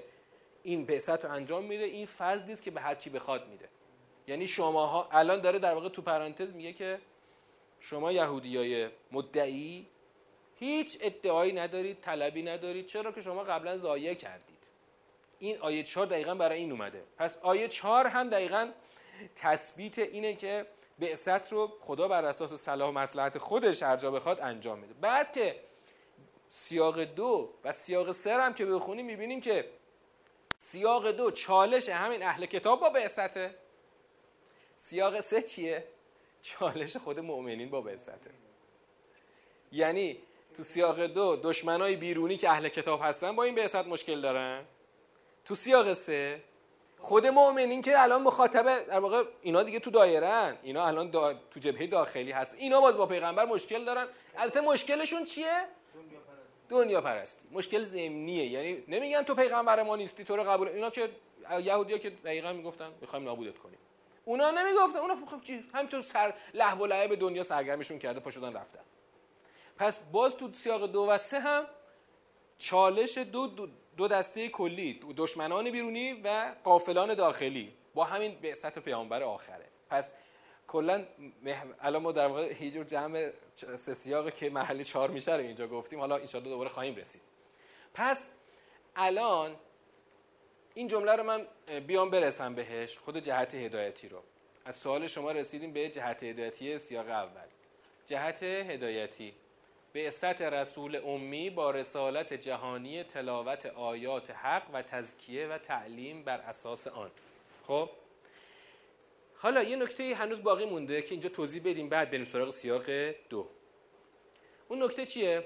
[0.64, 3.70] این بعثت رو انجام میده این فضلی است که به هر کی بخواد میده.
[4.28, 7.00] یعنی شماها الان داره در واقع تو پرانتز میگه که
[7.80, 9.88] شما یهودیای مدعی
[10.64, 12.86] هیچ ادعایی ندارید طلبی ندارید.
[12.86, 14.58] چرا که شما قبلا ضایع کردید.
[15.40, 17.04] این آیه 4 دقیقا برای این اومده.
[17.18, 18.72] پس آیه 4 هم دقیقا
[19.36, 20.66] تثبیت اینه که
[21.00, 24.94] بعثت رو خدا بر اساس صلاح و مصلحت خودش هر جا بخواد انجام میده.
[24.94, 25.60] بعد که
[26.50, 29.70] سیاق دو و سیاق سر هم که بخونیم می‌بینیم که
[30.58, 33.56] سیاق دو چالش همین اهل کتاب با بعثته.
[34.78, 35.88] سیاق سه چیه؟
[36.42, 38.32] چالش خود مؤمنین با بعثته.
[39.72, 40.20] یعنی
[40.58, 44.66] تو سیاق دو دشمنای بیرونی که اهل کتاب هستن با این بعثت مشکل دارن؟
[45.46, 46.44] تو سیاق سه
[47.00, 50.58] خود مؤمنین که الان مخاطبه در واقع اینا دیگه تو دایرن.
[50.64, 52.56] اینا الان تو جبهه داخلی هست.
[52.58, 54.08] اینا باز با پیغمبر مشکل دارن.
[54.38, 55.68] البته مشکلشون چیه؟
[56.70, 57.48] دنیا پرستی.
[57.52, 58.46] مشکل ضمنیه.
[58.46, 61.10] یعنی نمیگن تو پیغمبر ما نیستی تو رو قبول اینا که
[61.60, 63.78] یهودیا که دقیقا می‌گفتن می‌خوایم نابودت کنیم.
[64.26, 65.00] اونا نمی‌گفتن.
[65.00, 68.80] اونا خب چی؟ همینطور سر لهو و لعب دنیا سرگرمشون کرده پا شدن رفتن.
[69.78, 71.66] پس باز تو سیاق دو و سه هم
[72.58, 79.24] چالش دو, دو, دو دسته کلی دشمنان بیرونی و قافلان داخلی با همین بعثت پیامبر
[79.24, 79.66] آخره.
[79.90, 80.12] پس
[80.68, 81.06] کلا
[81.82, 83.32] الان ما در واقع هیچ جمع
[83.76, 86.00] سه سیاقی که مرحله چهار میشه رو اینجا گفتیم.
[86.00, 87.22] حالا ان دوباره خواهیم رسید.
[87.94, 88.30] پس
[88.96, 89.56] الان
[90.74, 91.48] این جمله رو من
[91.88, 94.24] بیام برسم بهش خود جهت هدایتی رو.
[94.66, 97.48] از سوال شما رسیدیم به جهت هدایتی سیاق اول.
[98.06, 99.34] جهت هدایتی.
[99.94, 106.38] به استت رسول امی با رسالت جهانی تلاوت آیات حق و تزکیه و تعلیم بر
[106.38, 107.12] اساس آن.
[107.68, 107.90] خب؟
[109.36, 112.90] حالا یه نکته هنوز باقی مونده که اینجا توضیح بدیم بعد بریم سراغ سیاق
[113.30, 113.48] دو.
[114.68, 115.46] اون نکته چیه؟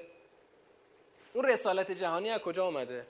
[1.34, 3.08] اون رسالت جهانی از کجا آمده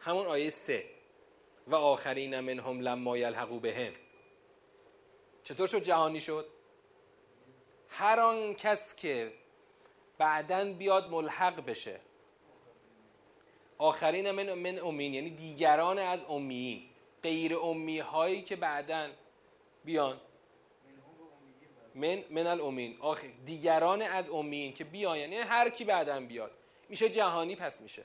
[0.00, 0.84] همون آیه سه.
[1.66, 3.92] و آخرین منهم لما یلحقوا بهم.
[5.44, 6.55] چطور شد جهانی شد؟
[7.98, 9.32] هر آن کس که
[10.18, 12.00] بعدا بیاد ملحق بشه.
[13.78, 16.82] آخرین من, من امین یعنی دیگران از امیین
[17.22, 19.08] غیر امی هایی که بعدا
[19.84, 20.20] بیان.
[21.94, 22.96] من من الامین.
[23.00, 26.50] آخر دیگران از امیین که بیان یعنی هر کی بعدا بیاد.
[26.88, 28.02] میشه جهانی پس میشه.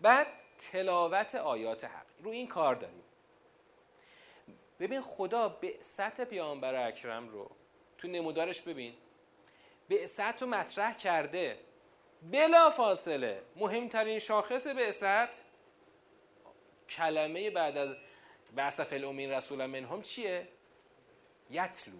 [0.00, 0.26] بعد
[0.58, 2.06] تلاوت آیات حق.
[2.22, 3.02] رو این کار داریم.
[4.80, 7.50] ببین خدا به سطح پیامبر اکرم رو
[7.98, 8.94] تو نمودارش ببین.
[9.88, 11.58] بعثت رو مطرح کرده.
[12.22, 13.42] بلا فاصله.
[13.56, 15.44] مهمترین شاخص بعثت
[16.88, 17.96] کلمه بعد از
[18.54, 20.48] بعث فل امین رسول منهم چیه؟
[21.50, 21.96] یتلو.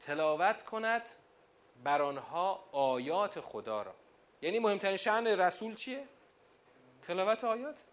[0.00, 1.08] تلاوت کند
[1.84, 3.94] بر آنها آیات خدا را.
[4.42, 6.04] یعنی مهمترین شأن رسول چیه؟
[7.02, 7.84] تلاوت آیات.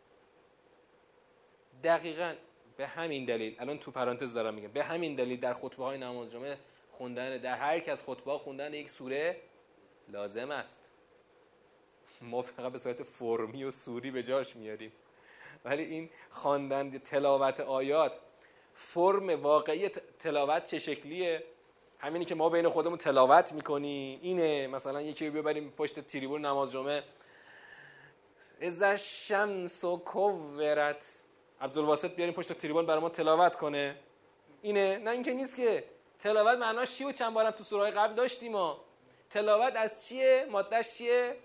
[1.83, 2.35] دقیقا
[2.77, 6.31] به همین دلیل الان تو پرانتز دارم میگم به همین دلیل در خطبه های نماز
[6.31, 6.57] جمعه
[7.01, 9.37] خوندن در هر یک از خطبه خوندن یک سوره
[10.07, 10.79] لازم است.
[12.21, 14.91] ما فقط به صورت فرمی و سوری به جاش میاریم.
[15.65, 18.19] ولی این خواندن تلاوت آیات
[18.73, 21.43] فرم واقعی تلاوت چه شکلیه؟
[21.99, 24.19] همینی که ما بین خودمون تلاوت می‌کنیم.
[24.21, 27.03] اینه مثلا یکی رو ببریم پشت تریبون نماز جمعه.
[28.61, 28.83] از
[29.27, 31.05] شمس و کورت
[31.61, 33.95] عبدالواسط بیاریم پشت تریبون برای ما تلاوت کنه.
[34.61, 35.83] اینه نه اینکه نیست که
[36.21, 38.85] تلاوت معناش چی و چند بارم تو سورهای قبل داشتیم ما
[39.29, 41.35] تلاوت از چیه؟ مادهش چیه؟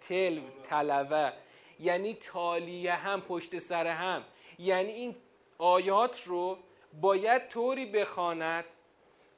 [0.00, 1.32] تل تلوه.
[1.80, 4.24] یعنی تالیه هم پشت سر هم.
[4.58, 5.16] یعنی این
[5.58, 6.58] آیات رو
[7.00, 8.64] باید طوری بخواند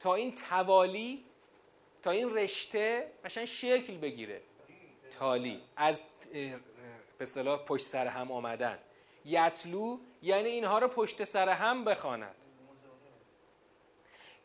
[0.01, 1.25] تا این توالی
[2.03, 4.43] تا این رشته قشنگ شکل بگیره.
[5.19, 5.63] تالی.
[5.77, 6.61] از به
[7.21, 8.79] اصطلاح پشت سر هم آمدن.
[9.25, 12.35] یتلو یعنی اینها رو پشت سر هم بخواند.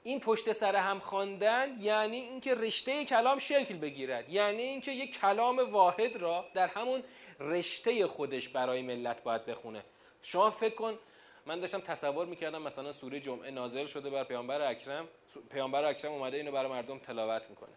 [0.03, 5.59] این پشت سر هم خواندن یعنی اینکه رشته کلام شکل بگیرد یعنی اینکه یک کلام
[5.71, 7.03] واحد را در همون
[7.39, 9.83] رشته خودش برای ملت باید بخونه.
[10.21, 10.99] شما فکر کن
[11.45, 15.07] من داشتم تصور می‌کردم مثلا سوره جمعه نازل شده بر پیامبر اکرم
[15.51, 17.73] پیامبر اکرم اومده اینو برای مردم تلاوت می‌کنه.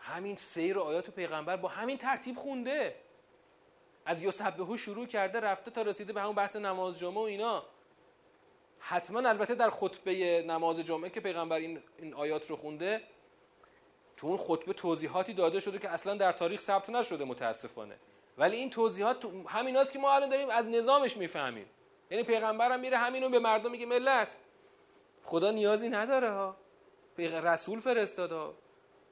[0.00, 2.94] همین سیر و آیات پیغمبر با همین ترتیب خونده.
[4.04, 7.64] از یوسبهو شروع کرده رفته تا رسیده به همون بحث نماز جمعه و اینا.
[8.90, 13.00] حتما البته در خطبه نماز جمعه که پیغمبر این, این آیات رو خونده
[14.16, 17.96] تو اون خطبه توضیحاتی داده شده که اصلا در تاریخ ثبت نشده متاسفانه.
[18.38, 21.66] ولی این توضیحات تو همیناست که ما الان داریم از نظامش می‌فهمیم.
[22.10, 24.36] یعنی پیغمبرم میره همینو به مردم میگه ملت
[25.22, 26.56] خدا نیازی نداره ها.
[27.18, 28.54] رسول فرستاده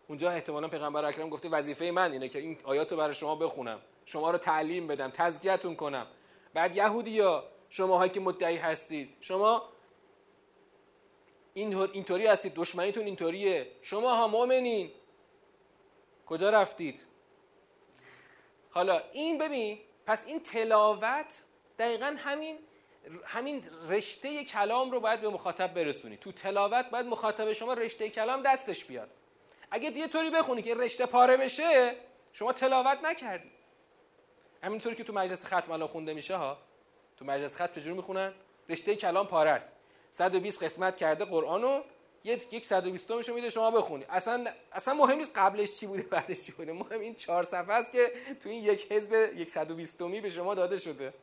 [0.08, 3.78] اونجا احتمالا پیغمبر اکرم گفته وظیفه من اینه که این آیات رو برای شما بخونم.
[4.04, 6.06] شما رو تعلیم بدم تزکیهتون کنم.
[6.54, 9.16] بعد یهودی ها شماهایی که مدعی هستید.
[9.20, 9.68] شما
[11.54, 13.66] این اینطوری هستید دشمنیتون اینطوریه.
[13.82, 14.90] شما ها مؤمنین.
[16.26, 17.06] کجا رفتید؟
[18.70, 21.42] حالا این ببین پس این تلاوت
[21.78, 22.58] دقیقا همین
[23.24, 26.16] همین رشته کلام رو باید به مخاطب برسونی.
[26.16, 29.10] تو تلاوت باید مخاطب شما رشته کلام دستش بیاد.
[29.70, 31.94] اگه یه طوری بخونی که رشته پاره بشه
[32.32, 33.50] شما تلاوت نکردی.
[34.62, 36.58] همینطوری که تو مجلس ختم الان خونده میشه ها.
[37.18, 38.32] تو مجلس ختم چجوری می‌خونن.
[38.68, 39.72] رشته کلام پاره است.
[40.10, 41.82] 120 قسمت کرده قرآنو
[42.24, 44.04] یک یک 120 میشه میده شما بخونی.
[44.08, 46.72] اصلا اصلا مهم نیست قبلش چی بوده بعدش چی بوده.
[46.72, 50.54] مهم این چهار صفحه است که تو این یک حزب یک 120 می به شما
[50.54, 51.14] داده شده.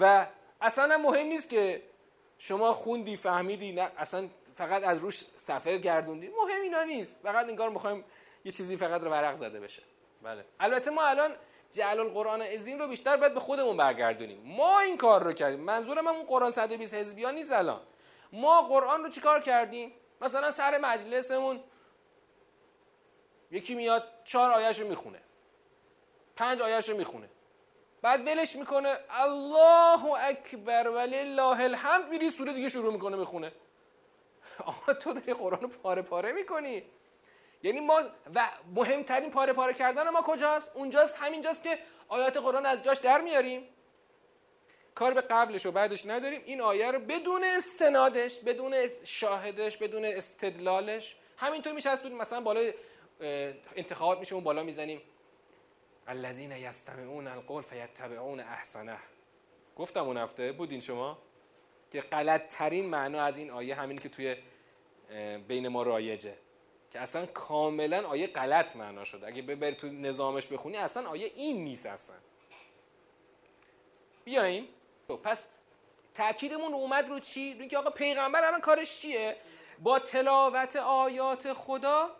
[0.00, 0.26] و
[0.60, 1.82] اصلا مهم نیست که
[2.38, 6.28] شما خوندی فهمیدی نه اصلا فقط از روش صفحه گردوندی.
[6.28, 7.20] مهم اینا نیست.
[7.22, 8.04] فقط انگار می‌خوایم
[8.44, 9.82] یه چیزی فقط رو ورق زده بشه.
[10.22, 10.44] بله.
[10.60, 11.30] البته ما الان
[11.74, 14.42] جعل القرآن ازین رو بیشتر باید به خودمون برگردونیم.
[14.44, 15.60] ما این کار رو کردیم.
[15.60, 17.80] منظور من اون قرآن 120 حزبی ها نیست الان.
[18.32, 21.60] ما قرآن رو چیکار کردیم؟ مثلا سر مجلسمون
[23.50, 25.20] یکی میاد چهار آیش رو می‌خونه.
[26.36, 27.30] پنج آیش رو می‌خونه.
[28.02, 33.52] بعد ولش می‌کنه الله اکبر ولی الله الحمد میری سوره دیگه شروع می‌کنه می‌خونه.
[34.66, 36.82] آقا تو داری قرآن رو پاره پاره می‌کنی؟
[37.64, 38.02] یعنی ما
[38.34, 43.20] و مهمترین پاره پاره کردن ما کجاست؟ اونجاست همینجاست که آیات قرآن از جاش در
[43.20, 43.68] میاریم.
[44.94, 46.42] کار به قبلش و بعدش نداریم.
[46.44, 48.74] این آیه رو بدون استنادش بدون
[49.04, 52.72] شاهدش بدون استدلالش همینطور از مثلا بالا
[53.76, 55.02] انتخابات میشه اون بالا می‌زنیم.
[56.06, 58.98] الذین یستمعون القول فیتبعون احسنه.
[59.76, 61.18] گفتم اون هفته بودین شما؟
[61.90, 64.36] که غلط ترین معنا از این آیه همین که توی
[65.48, 66.34] بین ما رایجه.
[66.94, 71.64] که اصلا کاملا آیه غلط معنا شده اگه ببری تو نظامش بخونی اصلا آیه این
[71.64, 72.16] نیست اصلا
[74.24, 74.68] بیایم
[75.08, 75.46] خب، پس
[76.14, 79.36] تاکیدمون اومد رو چی؟ رو اینکه آقا پیغمبر الان کارش چیه؟
[79.82, 82.10] با تلاوت آیات خدا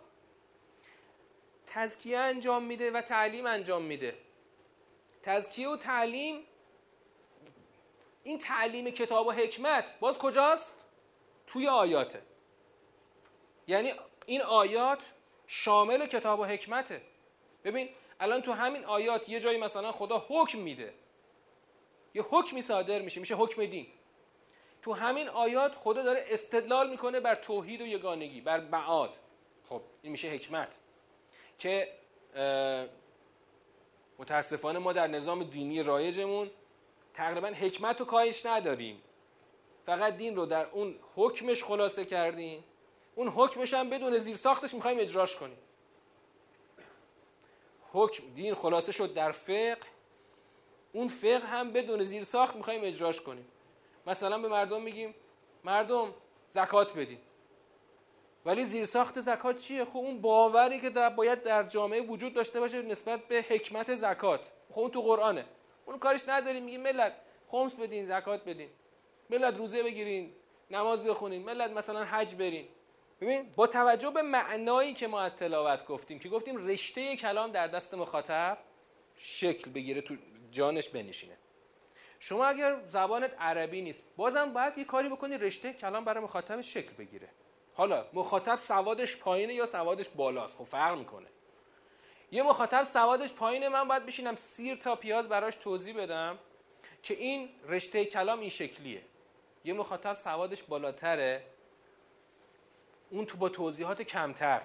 [1.67, 4.17] تزکیه انجام میده و تعلیم انجام میده
[5.23, 6.43] تزکیه و تعلیم
[8.23, 10.75] این تعلیم کتاب و حکمت باز کجاست؟
[11.47, 12.21] توی آیاته
[13.67, 13.93] یعنی
[14.25, 15.13] این آیات
[15.47, 17.01] شامل کتاب و حکمته.
[17.63, 20.93] ببین الان تو همین آیات یه جایی مثلا خدا حکم میده.
[22.13, 23.87] یه حکمی صادر میشه میشه حکم دین.
[24.81, 29.13] تو همین آیات خدا داره استدلال می‌کنه بر توحید و یگانگی بر معاد.
[29.69, 30.77] خب این میشه حکمت.
[31.59, 31.91] که
[34.19, 36.51] متاسفانه ما در نظام دینی رایجمون
[37.13, 39.01] تقریبا حکمت و کاهش نداریم.
[39.85, 42.63] فقط دین رو در اون حکمش خلاصه کردیم.
[43.15, 45.57] اون حکمش هم بدون زیر ساختش می‌خوایم اجراش کنیم.
[47.91, 49.77] حکم دین خلاصه شد در فقه.
[50.93, 53.47] اون فقه هم بدون زیر ساخت می‌خوایم اجراش کنیم.
[54.07, 55.15] مثلا به مردم میگیم
[55.63, 56.13] مردم
[56.49, 57.19] زکات بدین.
[58.45, 62.81] ولی زیر ساخت زکات چیه؟ خب اون باوری که باید در جامعه وجود داشته باشه
[62.81, 64.51] نسبت به حکمت زکات.
[64.71, 65.45] خب اون تو قرآنه.
[65.85, 67.13] اون کارش نداریم میگیم ملت
[67.47, 68.69] خمس بدین زکات بدین.
[69.29, 70.33] ملت روزه بگیرین
[70.71, 72.67] نماز بخونین ملت مثلا حج برین.
[73.21, 77.67] ببین با توجه به معنایی که ما از تلاوت گفتیم که گفتیم رشته کلام در
[77.67, 78.57] دست مخاطب
[79.17, 80.15] شکل بگیره تو
[80.51, 81.37] جانش بنشینه.
[82.19, 86.93] شما اگر زبانت عربی نیست بازم باید یه کاری بکنی رشته کلام برای مخاطب شکل
[86.93, 87.29] بگیره.
[87.73, 91.27] حالا مخاطب سوادش پایینه یا سوادش بالاست؟ خب فرق می‌کنه.
[92.31, 96.39] یه مخاطب سوادش پایینه من باید بشینم سیر تا پیاز براش توضیح بدم
[97.03, 99.01] که این رشته کلام این شکلیه.
[99.65, 101.43] یه مخاطب سوادش بالاتره
[103.15, 104.61] اون تو با توضیحات کمتر.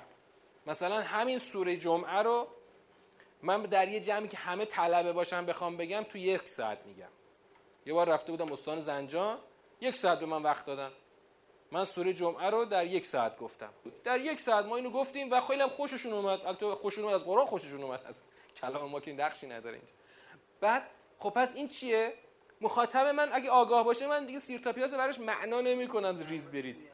[0.67, 2.49] مثلا همین سوره جمعه رو
[3.43, 7.09] من در یه جمعی که همه طلبه باشم بخوام بگم تو یک ساعت میگم.
[7.87, 9.39] یه بار رفته بودم استان زنجان
[9.81, 10.91] یک ساعت به من وقت دادن.
[11.73, 13.73] من سوره جمعه رو در یک ساعت گفتم.
[14.05, 16.47] در یک ساعت ما اینو گفتیم و خیلی هم خوششون اومد.
[16.47, 18.23] البته خوششون اومد از قرآن خوششون اومد از
[18.57, 19.95] کلام ما که نقشی نداره اینجا.
[20.61, 22.15] بعد خب پس این چیه؟
[22.61, 26.85] مخاطب من اگه آگاه باشه من دیگه سیر تا پیاز براش معنا نمی‌کنم ریز بریز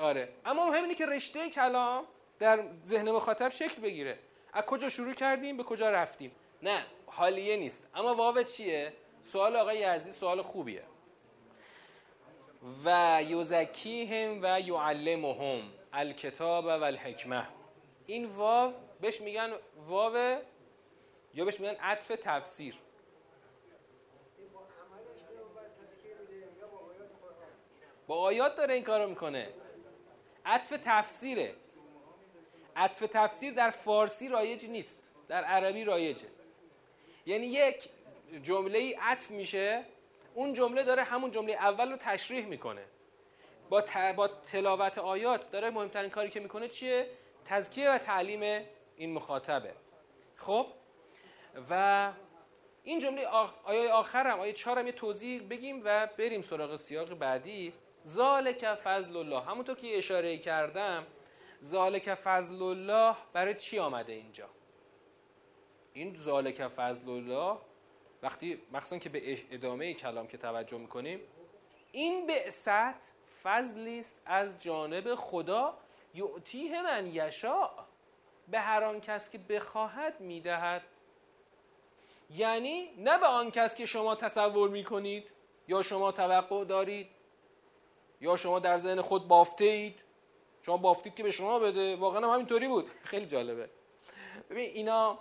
[0.00, 0.28] آره.
[0.44, 2.04] اما مهم اینه که رشته کلام
[2.38, 4.18] در ذهن مخاطب شکل بگیره.
[4.52, 6.32] از کجا شروع کردیم؟ به کجا رفتیم؟
[6.62, 7.86] نه حالیه نیست.
[7.94, 10.82] اما واو چیه؟ سوال آقای یزدی سوال خوبیه.
[12.84, 17.48] و یزکیهم و یعلمهم الکتاب و الحکمه.
[18.06, 19.50] این واو بهش میگن
[19.86, 20.40] واو
[21.34, 22.78] یا بهش میگن عطف تفسیر.
[28.06, 29.48] با آیات داره این کارو می‌کنه.
[30.44, 31.54] عطف تفسیره.
[32.76, 36.26] عطف تفسیر در فارسی رایج نیست در عربی رایجه.
[37.26, 37.88] یعنی یک
[38.42, 39.84] جمله عطف میشه
[40.34, 42.84] اون جمله داره همون جمله اول رو تشریح می‌کنه.
[43.68, 43.84] با,
[44.16, 47.06] با تلاوت آیات داره مهمترین کاری که می‌کنه چیه؟
[47.44, 49.74] تزکیه و تعلیم این مخاطبه.
[50.36, 50.66] خب؟
[51.70, 52.12] و
[52.84, 53.52] این جمله آخ...
[53.64, 57.72] آیه آخرم آیه چهارم یه توضیح بگیم و بریم سراغ سیاق بعدی.
[58.10, 61.06] ذالک فضل الله همونطور که اشاره کردم
[61.62, 64.48] ذالک فضل الله برای چی آمده اینجا؟
[65.92, 67.58] این ذالک فضل الله
[68.22, 71.20] وقتی مخصوصا که به ادامه کلام که توجه می‌کنیم
[71.92, 75.74] این بعثت فضلی است از جانب خدا
[76.14, 77.70] یعطیه من یشا
[78.48, 80.82] به هر آن کس که بخواهد می‌دهد.
[82.30, 85.30] یعنی نه به آن کس که شما تصور می‌کنید
[85.68, 87.19] یا شما توقع دارید
[88.20, 90.00] یا شما در ذهن خود بافته اید
[90.62, 91.96] شما بافتید که به شما بده.
[91.96, 92.90] واقعا هم همینطوری بود.
[93.10, 93.70] خیلی جالبه.
[94.50, 95.18] ببین اینا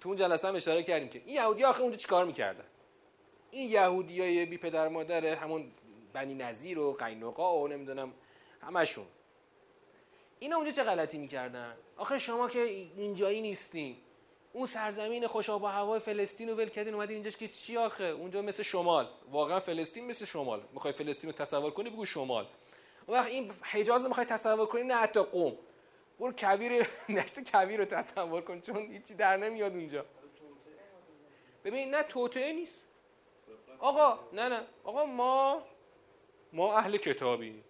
[0.00, 2.64] تو اون جلسه هم اشاره کردیم که این یهودی آخه اونجا چیکار می‌کردن؟
[3.50, 5.72] این یهودی های بی پدر مادر همون
[6.12, 8.12] بنی نظیر و قینقا و نمی‌دونم
[8.62, 9.06] همشون.
[10.38, 13.96] اینا اونجا چه غلطی می‌کردن؟ آخه شما که اینجایی نیستین.
[14.52, 18.04] اون سرزمین خوش آب و هوای فلسطین رو ول کردین اومدین اینجاش که چی آخه؟
[18.04, 19.08] اونجا مثل شمال.
[19.30, 20.62] واقعا فلسطین مثل شمال.
[20.72, 22.46] می‌خوای فلسطین رو تصور کنی بگو شمال.
[23.06, 25.58] اون وقت این حجاز رو می‌خوای تصور کنی نه حتی قوم
[26.20, 30.04] برو کویر نشت کویر رو تصور کن چون هیچی در نمیاد اونجا.
[31.64, 32.78] ببین نه توطعه نیست.
[33.78, 34.60] آقا نه نه.
[34.84, 35.62] آقا ما
[36.52, 37.62] ما اهل کتابی.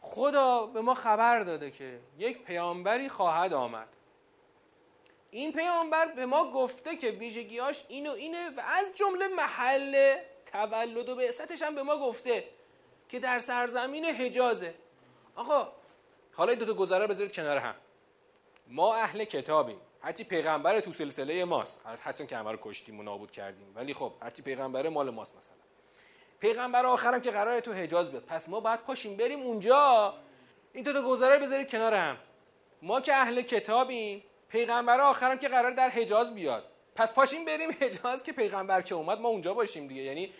[0.00, 3.88] خدا به ما خبر داده که یک پیامبری خواهد آمد.
[5.30, 10.16] این پیامبر به ما گفته که ویژگیاش این و اینه و از جمله محل
[10.52, 12.44] تولد و بعثتش هم به ما گفته
[13.08, 14.74] که در سرزمین حجازه.
[15.36, 15.72] آقا
[16.32, 17.74] حالا این دو تا گذره بذارید کنار هم.
[18.66, 19.80] ما اهل کتابیم.
[20.02, 21.80] هرچی پیغمبر تو سلسله ماست.
[22.00, 23.72] هرچند که همه رو کشتیم و نابود کردیم.
[23.76, 25.54] ولی خب هرچی پیغمبر مال ماست مثلا.
[26.40, 30.14] پیغمبر آخرم که قراره تو حجاز بیاد پس ما باید پاشیم بریم اونجا.
[30.72, 32.16] این دو تا گذره بذارید کنار هم.
[32.82, 36.64] ما که اهل کتابیم پیغمبر آخرم که قرار در حجاز بیاد.
[36.94, 40.02] پس پاشیم بریم حجاز که پیغمبر که اومد ما اونجا باشیم دیگه.
[40.02, 40.34] یعنی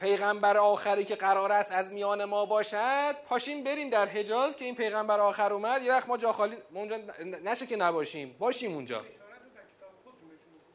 [0.00, 4.74] پیغمبر آخری که قرار است از میان ما باشد پاشیم بریم در حجاز که این
[4.74, 5.82] پیغمبر آخر اومد.
[5.82, 6.96] یه وقت ما جا خالی ما اونجا
[7.44, 9.04] نشه که نباشیم باشیم اونجا.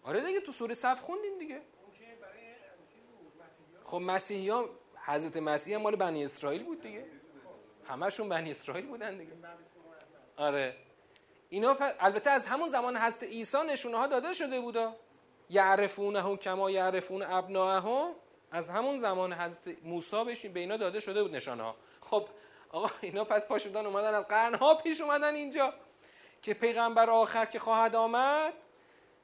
[0.04, 1.62] آره دیگه تو سوره صف خوندیم دیگه.
[3.86, 4.70] خب مسیحی ها
[5.06, 7.06] حضرت مسیح مال بنی اسرائیل بود دیگه.
[7.88, 9.32] همشون بنی اسرائیل بودن دیگه.
[10.38, 10.76] آره.
[11.50, 14.96] اینا البته از همون زمان حضرت عیسی نشونه ها داده شده بودا.
[15.50, 18.12] یعرفونه کما یعرفون ابناهم
[18.52, 21.76] از همون زمان حضرت موسی بهش به اینا داده شده بود نشانه ها.
[22.02, 22.28] خب
[22.70, 25.74] آقا اینا پس پا شدن اومدن از قرنها پیش اومدن اینجا.
[26.42, 28.54] که پیغمبر آخر که خواهد آمد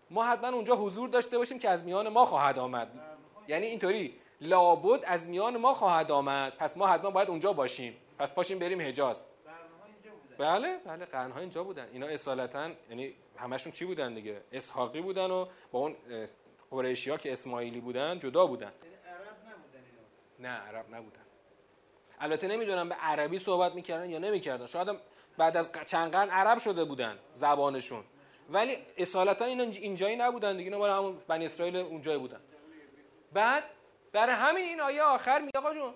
[0.09, 2.87] ما حتما اونجا حضور داشته باشیم که از میان ما خواهد آمد.
[3.47, 6.57] یعنی اینطوری لابد از میان ما خواهد آمد.
[6.57, 7.97] پس ما حتما باید اونجا باشیم.
[8.19, 9.23] پس پاشیم بریم حجاز.
[10.41, 11.87] بله بله قرنها اینجا بودن.
[11.93, 15.95] اینا اصالتا یعنی همشون چی بودن دیگه؟ اسحاقی بودن و با اون
[16.71, 18.71] قریشی ها که اسماعیلی بودن جدا بودن.
[18.83, 19.83] یعنی عرب نبودن
[20.39, 21.21] اینا؟ نه عرب نبودن.
[22.19, 24.65] البته نمی‌دونم به عربی صحبت می‌کردن یا نمی‌کردن.
[24.65, 24.97] شاید
[25.37, 28.03] بعد از چند قرن عرب شده بودن زبانشون.
[28.49, 30.73] ولی اصالتا اینا اینجایی نبودن دیگه.
[30.73, 32.41] اینا همون بنی اسرائیل اونجایی بودن.
[33.33, 33.63] بعد
[34.11, 35.93] برای همین این آیه آخر میگه آقا جون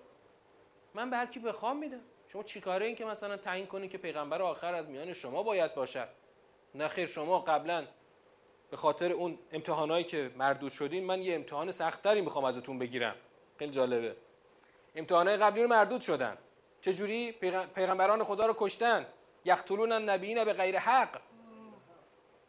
[0.93, 2.01] من به هر کی بخوام میدم.
[2.35, 6.07] شما چیکاره این که مثلا تعیین کنین که پیغمبر آخر از میان شما باید باشد
[6.75, 7.87] نه خیر شما قبلا
[8.71, 13.15] به خاطر اون امتحانایی که مردود شدین من یه امتحان سختتری می‌خوام ازتون بگیرم.
[13.59, 14.15] خیلی جالبه.
[14.95, 16.37] امتحانای قبلی رو مردود شدن.
[16.81, 17.31] چجوری؟
[17.75, 19.05] پیغمبران خدا رو کشتن.
[19.45, 21.21] یقتلون النبیین به غیر حق.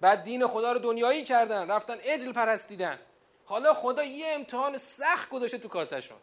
[0.01, 1.71] بعد دین خدا رو دنیایی کردن.
[1.71, 2.99] رفتن اجل پرستیدن.
[3.45, 6.19] حالا خدا یه امتحان سخت گذاشته تو کاسهشون.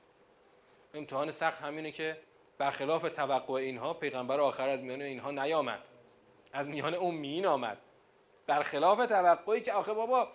[0.94, 2.18] امتحان سخت همینه که
[2.58, 5.80] برخلاف توقع اینها پیغمبر آخر از میان اینها نیامد.
[6.54, 7.78] از میان امیین آمد.
[8.48, 10.28] برخلاف توقعی که آخه بابا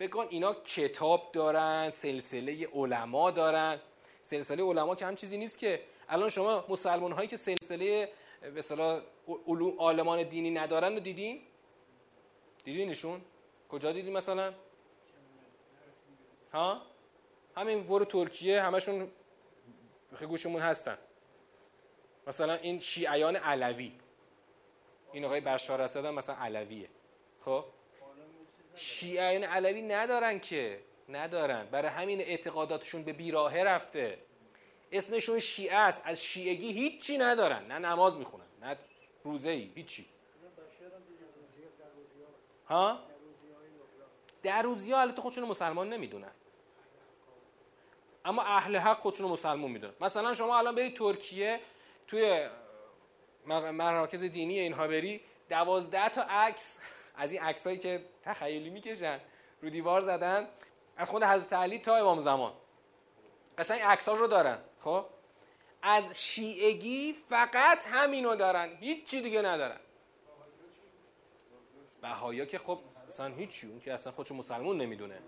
[0.00, 3.80] بکن اینا کتاب دارن سلسله علما دارن.
[4.20, 8.08] سلسله علما که هم چیزی نیست که الان شما مسلمان هایی که سلسله
[8.40, 9.00] به اصطلاح
[9.78, 11.40] عالمان دینی ندارن رو دیدین؟
[12.64, 13.20] دیدینشون
[13.68, 14.54] کجا دیدین مثلا؟
[16.52, 16.82] ها؟
[17.56, 19.08] همین برو ترکیه همشون
[20.28, 20.98] گوشمون هستن.
[22.26, 23.92] مثلا این شیعیان علوی.
[25.12, 26.88] این آقای بشار اسد هم مثلا علویه.
[27.44, 27.64] خب؟
[28.76, 30.80] شیعیان علوی ندارن که.
[31.08, 31.66] ندارن.
[31.66, 34.18] برای همین اعتقاداتشون به بیراهه رفته.
[34.92, 36.02] اسمشون شیعه است.
[36.04, 37.66] از شیعگی هیچی ندارن.
[37.66, 38.76] نه نماز می‌خونن نه
[39.24, 40.06] روزه ای هیچی.
[42.68, 42.98] ها؟
[44.42, 46.30] در روزی ها حالت خودشون مسلمان نمی‌دونن.
[48.24, 49.92] اما اهل حق خودشون مسلمان می‌دونن.
[50.00, 51.60] مثلا شما الان برید ترکیه
[52.12, 52.48] توی
[53.46, 56.78] مراکز دینی اینها بری دوازده تا عکس
[57.16, 59.20] از این عکسایی که تخیلی می‌کشن
[59.62, 60.48] رو دیوار زدن
[60.96, 62.52] از خود حضرت علی تا امام زمان.
[63.58, 65.04] قشنگ عکساش رو دارن خب؟
[65.82, 69.80] از شیعگی فقط همینو دارن هیچ دیگه ندارن.
[72.02, 75.18] بهایا که خب اصلا هیچی اون که اصلا خودشو مسلمون نمی‌دونه.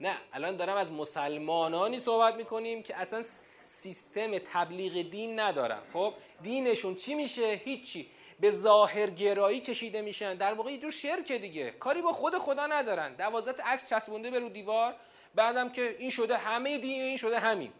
[0.00, 3.22] نه الان دارم از مسلمانانی صحبت می‌کنیم که اصلا
[3.68, 8.10] سیستم تبلیغ دین ندارن خب دینشون چی میشه؟ هیچی.
[8.40, 10.34] به ظاهر گرایی کشیده میشن.
[10.34, 11.70] در واقع یه جور شرکه دیگه.
[11.70, 13.14] کاری با خود خدا ندارن.
[13.14, 14.94] دوازده عکس چسبونده به رو دیوار.
[15.34, 17.72] بعدم که این شده همه دین این شده همین.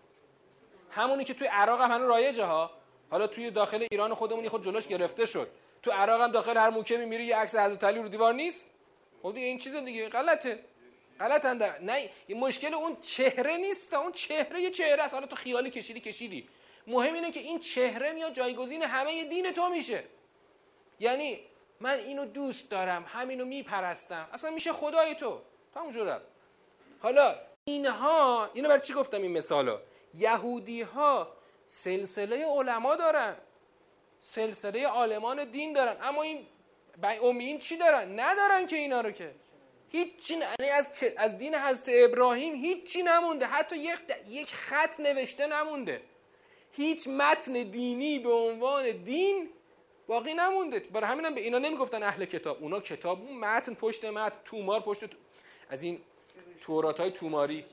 [0.91, 2.71] همونی که توی عراق هم هنوز رایجه ها.
[3.11, 5.49] حالا توی داخل ایران خودمون خود جلوش گرفته شد.
[5.83, 8.67] تو عراق هم داخل هر موکمی میری یه عکس حضرت علی رو دیوار نیست؟
[9.23, 10.59] خب این چیز دیگه غلطه.
[11.21, 15.15] غلط اندر نه این مشکل اون چهره نیست اون چهره یه چهره است.
[15.15, 16.49] حالا تو خیالی کشیدی کشیدی.
[16.87, 20.05] مهم اینه که این چهره میاد جایگزین همه دین تو میشه.
[21.01, 21.41] یعنی
[21.81, 24.29] من اینو دوست دارم همینو میپرستم.
[24.33, 25.41] اصلا میشه خدای تو.
[25.75, 26.23] تموم شد
[27.01, 29.81] حالا اینها اینو برای چی گفتم این مثالا
[30.15, 33.37] یهودی ها سلسله علما دارن.
[34.21, 35.97] سلسله عالمان دین دارن.
[36.03, 36.47] اما این
[37.23, 39.35] امیین چی دارن؟ ندارن که اینا رو که.
[39.93, 43.47] هیچی یعنی از از دین حضرت ابراهیم هیچی نمونده.
[43.47, 46.01] حتی یک یک خط نوشته نمونده.
[46.73, 49.51] هیچ متن دینی به عنوان دین
[50.07, 50.81] باقی نمونده.
[50.93, 52.63] برای همینم به اینا نمی‌گفتن اهل کتاب.
[52.63, 55.17] اونا کتاب اون متن پشت متن تومار پشت تو...
[55.71, 56.01] از این
[56.61, 57.65] تورات های توماری.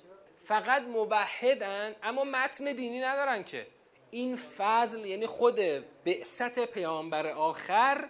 [0.45, 3.68] فقط موحدن اما متن دینی ندارن که.
[4.11, 5.59] این فضل یعنی خود
[6.05, 8.09] بعثت پیامبر آخر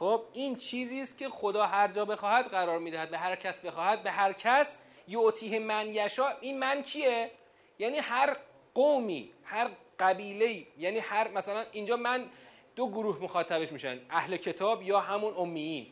[0.00, 3.10] خب این چیزی است که خدا هر جا بخواهد قرار می‌دهد.
[3.10, 4.76] به هر کس بخواهد به هر کس.
[5.08, 7.30] یعطیه من یشا این من کیه؟
[7.78, 8.36] یعنی هر
[8.74, 12.26] قومی هر قبیله یعنی هر مثلا اینجا من
[12.76, 14.00] دو گروه مخاطبش میشن.
[14.10, 15.86] اهل کتاب یا همون امیین.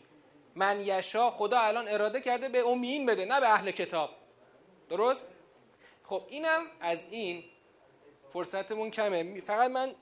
[0.54, 4.10] من یشا خدا الان اراده کرده به امیین بده نه به اهل کتاب.
[4.88, 5.28] درست؟
[6.04, 7.44] خب اینم از این
[8.28, 9.40] فرصتمون کمه.
[9.40, 9.94] فقط من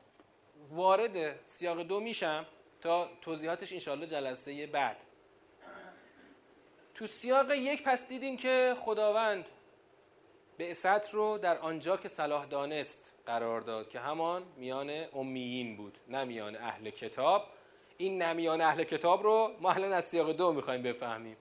[0.70, 2.46] وارد سیاق دو میشم.
[2.86, 4.96] تا توضیحاتش انشالله جلسه بعد.
[6.94, 9.46] تو سیاق یک پس دیدیم که خداوند
[10.56, 15.98] به اسط رو در آنجا که صلاح دانست قرار داد که همان میان امیین بود
[16.08, 17.46] نه میان اهل کتاب.
[17.98, 21.36] این نمیان اهل کتاب رو ما الان از سیاق دو می‌خوایم بفهمیم.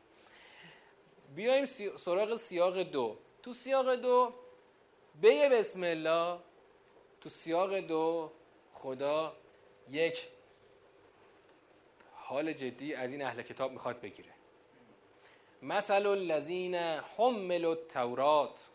[1.35, 1.65] بیایم
[1.95, 3.17] سراغ سیاق دو.
[3.43, 4.33] تو سیاق دو
[5.21, 6.39] به بسم الله
[7.21, 8.31] تو سیاق دو
[8.73, 9.33] خدا
[9.91, 10.27] یک
[12.27, 14.31] حال جدی از این اهل کتاب می‌خواد بگیره.
[15.61, 18.69] مثل الذین حملوا التورات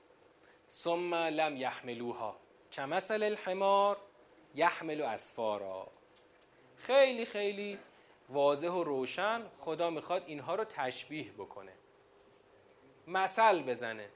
[0.68, 2.36] ثم لم یحملوها.
[2.72, 3.96] کمثل الحمار
[4.54, 5.86] یحمل اسفارا.
[6.76, 7.78] خیلی خیلی
[8.28, 11.72] واضح و روشن خدا می‌خواد اینها رو تشبیه بکنه.
[13.06, 14.08] مثل بزنه.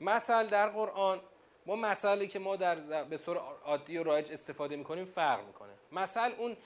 [0.00, 1.20] مثل در قرآن
[1.66, 5.72] با مثلی که ما در به صور عادی و رایج استفاده می‌کنیم فرق می‌کنه.
[5.92, 6.56] مثل اون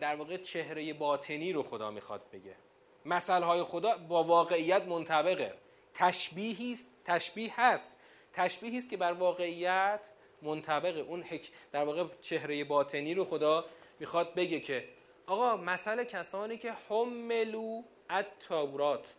[0.00, 2.56] در واقع چهره باطنی رو خدا می‌خواد بگه.
[3.04, 5.54] مثل های خدا با واقعیت منطبقه.
[5.94, 7.96] تشبیهی است تشبیه هست.
[8.32, 10.10] تشبیهی است که بر واقعیت
[10.42, 11.00] منطبقه.
[11.00, 13.64] اون حک در واقع چهره باطنی رو خدا
[14.00, 14.88] می‌خواد بگه که
[15.26, 19.14] آقا مثل کسانی که حملو التورات.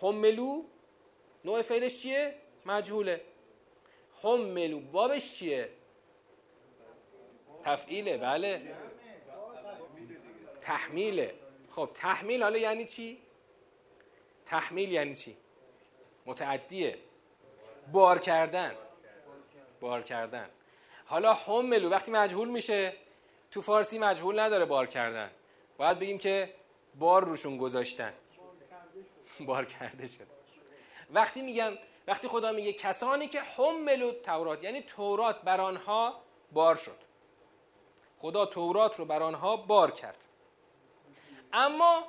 [0.00, 0.62] حملو
[1.44, 2.34] نوع فعلش چیه؟
[2.66, 3.20] مجهوله.
[4.22, 5.68] حملو بابش چیه؟
[7.64, 8.74] تفعیله بله.
[10.68, 11.34] تحمیله.
[11.70, 13.18] خب تحمیل حالا یعنی چی؟
[14.46, 15.36] تحمیل یعنی چی؟
[16.26, 16.98] متعدیه.
[17.92, 18.74] بار کردن.
[19.80, 20.50] بار کردن.
[21.06, 22.92] حالا حملو وقتی مجهول میشه
[23.50, 25.30] تو فارسی مجهول نداره بار کردن.
[25.76, 26.54] باید بگیم که
[26.94, 28.12] بار روشون گذاشتن.
[29.40, 30.26] بار کرده شد
[31.10, 31.72] وقتی میگم
[32.06, 36.98] وقتی خدا میگه کسانی که حملو تورات یعنی تورات بر آنها بار شد.
[38.18, 40.27] خدا تورات رو بر آنها بار کرد.
[41.52, 42.04] اما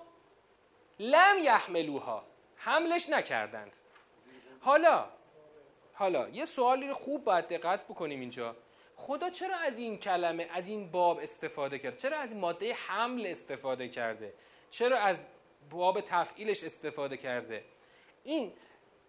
[0.99, 2.23] لم یحملوها.
[2.55, 3.71] حملش نکردند.
[4.61, 5.05] حالا
[5.93, 8.55] حالا یه سوالی رو خوب باید دقت بکنیم اینجا.
[8.95, 13.87] خدا چرا از این کلمه از این باب استفاده کرد؟ چرا از ماده حمل استفاده
[13.89, 14.33] کرده؟
[14.69, 15.21] چرا از
[15.69, 17.65] باب تفعیلش استفاده کرده؟
[18.23, 18.53] این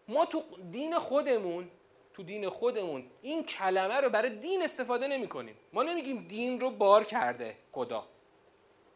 [0.08, 1.70] ما تو دین خودمون
[2.14, 6.70] تو دین خودمون این کلمه رو برای دین استفاده نمی کنیم ما نمیگیم دین رو
[6.70, 8.08] بار کرده خدا.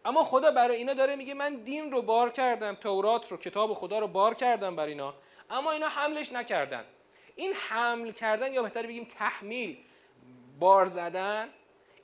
[0.05, 3.99] اما خدا برای اینا داره میگه من دین رو بار کردم تورات رو کتاب خدا
[3.99, 5.15] رو بار کردم برای اینا.
[5.51, 6.85] اما اینا حملش نکردن.
[7.37, 9.79] این حمل کردن یا بهتر بگیم تحمیل
[10.59, 11.49] بار زدن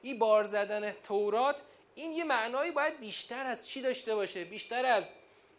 [0.03, 1.57] این بار زدن تورات
[1.95, 5.09] این یه معنایی باید بیشتر از چی داشته باشه؟ بیشتر از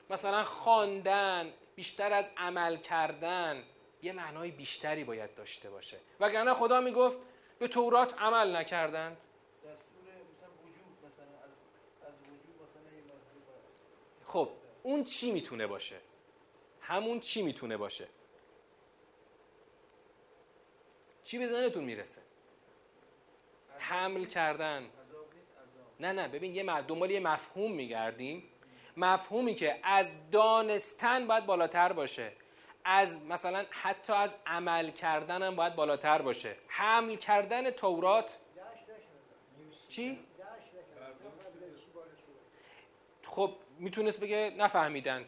[0.09, 3.63] مثلا خواندن بیشتر از عمل کردن.
[4.01, 5.97] یه معنای بیشتری باید داشته باشه.
[6.19, 7.17] وگرنه خدا می‌گفت
[7.59, 9.17] به تورات عمل نکردن.
[14.31, 14.49] خب
[14.83, 15.97] اون چی می‌تونه باشه؟
[16.81, 18.07] همون چی می‌تونه باشه؟
[21.23, 22.21] چی به ذهنتون می‌رسه؟
[23.77, 24.89] حمل کردن.
[25.99, 28.43] نه نه ببین یه دنبال یه مفهوم میگردیم.
[28.97, 32.31] مفهومی که از دانستن باید بالاتر باشه.
[32.85, 36.55] از مثلا حتی از عمل کردن هم باید بالاتر باشه.
[36.67, 38.39] حمل کردن تورات.
[39.87, 40.19] چی؟
[43.23, 45.25] خب می‌تونست بگه نفهمیدند.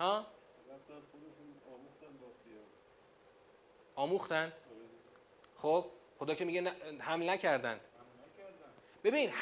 [0.00, 0.26] ها؟
[3.94, 4.52] آموختند.
[5.56, 5.86] خب
[6.18, 7.80] خدا که میگه حمل نکردند.
[9.04, 9.32] ببین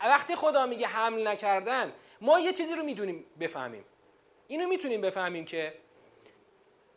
[0.00, 3.84] وقتی خدا میگه حمل نکردن ما یه چیزی رو می‌دونیم بفهمیم.
[4.48, 5.74] اینو می‌تونیم بفهمیم که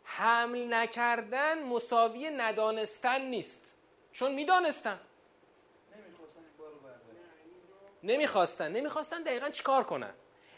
[0.04, 3.62] حمل نکردن مساوی ندانستن نیست.
[4.12, 5.00] چون می‌دانستن.
[8.06, 8.72] نمی‌خواستن.
[8.72, 10.14] نمی‌خواستن دقیقا چیکار کنن؟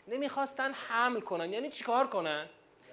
[0.09, 1.53] نمی‌خواستن حمل کنن.
[1.53, 2.49] یعنی چیکار کنن؟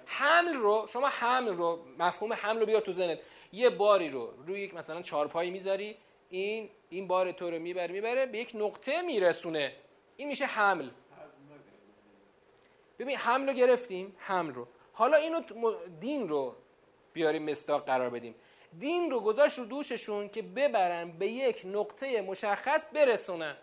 [0.06, 3.18] حمل رو شما حمل رو مفهوم حمل رو بیار تو ذهنت.
[3.52, 5.96] یه باری رو روی یک مثلا چارپایی می‌ذاری
[6.28, 9.72] این این بار تو رو می‌بره می‌بره به یک نقطه میرسونه.
[10.16, 10.90] این میشه حمل.
[12.98, 14.68] ببین حمل رو گرفتیم حمل رو.
[14.92, 15.40] حالا اینو
[16.00, 16.54] دین رو
[17.12, 18.34] بیاریم مستاق قرار بدیم.
[18.78, 23.56] دین رو گذاشت رو دوششون که ببرن به یک نقطه مشخص برسونن.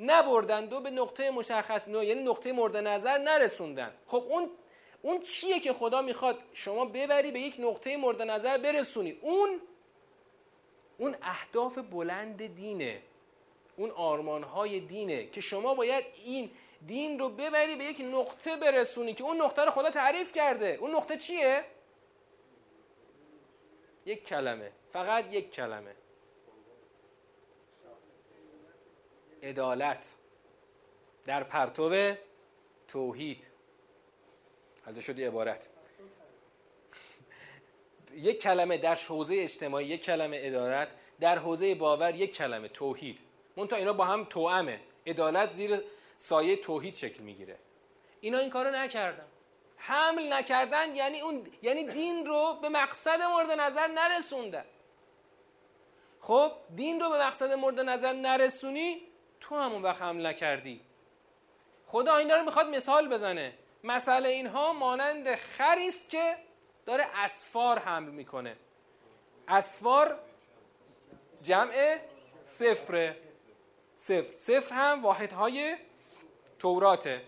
[0.00, 3.94] نبردن دو به نقطه مشخص یعنی نقطه مورد نظر نرسوندن.
[4.06, 4.50] خب اون
[5.02, 9.60] اون چیه که خدا می‌خواد شما ببری به یک نقطه مورد نظر برسونی؟ اون
[10.98, 13.02] اون اهداف بلند دینه.
[13.76, 16.50] اون آرمانهای دینه که شما باید این
[16.86, 20.78] دین رو ببری به یک نقطه برسونی که اون نقطه رو خدا تعریف کرده.
[20.80, 21.64] اون نقطه چیه؟
[24.06, 24.72] یک کلمه.
[24.90, 25.94] فقط یک کلمه.
[29.42, 30.14] عدالت
[31.26, 32.14] در پرتو
[32.88, 33.46] توحید.
[34.86, 35.68] حالا شد عبارت.
[38.14, 40.88] یک کلمه در حوزه اجتماعی یک کلمه عدالت
[41.20, 43.18] در حوزه باور یک کلمه توحید.
[43.68, 45.80] تا اینا با هم توامه عدالت زیر
[46.18, 47.58] سایه توحید شکل می‌گیره.
[48.20, 49.26] اینا این کارو نکردن.
[49.76, 54.64] حمل نکردن یعنی اون یعنی دین رو به مقصد مورد نظر نرسوندن.
[56.20, 59.09] خب دین رو به مقصد مورد نظر نرسونی
[59.40, 60.80] تو همون وقت حمل نکردی.
[61.86, 63.54] خدا اینا رو می‌خواد مثال بزنه.
[63.84, 66.36] مسئله اینها مانند خری است که
[66.86, 68.56] داره اسفار حمل می‌کنه.
[69.48, 70.18] اسفار
[71.42, 71.98] جمع
[72.44, 73.16] صفره.
[73.94, 74.34] صفر.
[74.34, 75.76] صفر هم واحدهای
[76.58, 77.22] توراته.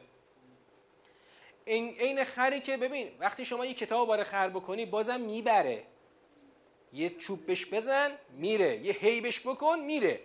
[1.65, 5.83] این عین خری که ببین وقتی شما یه کتاب باره خر بکنی بازم می‌بره.
[6.93, 8.77] یه چوب بش بزن میره.
[8.77, 10.21] یه هیبش بکن میره.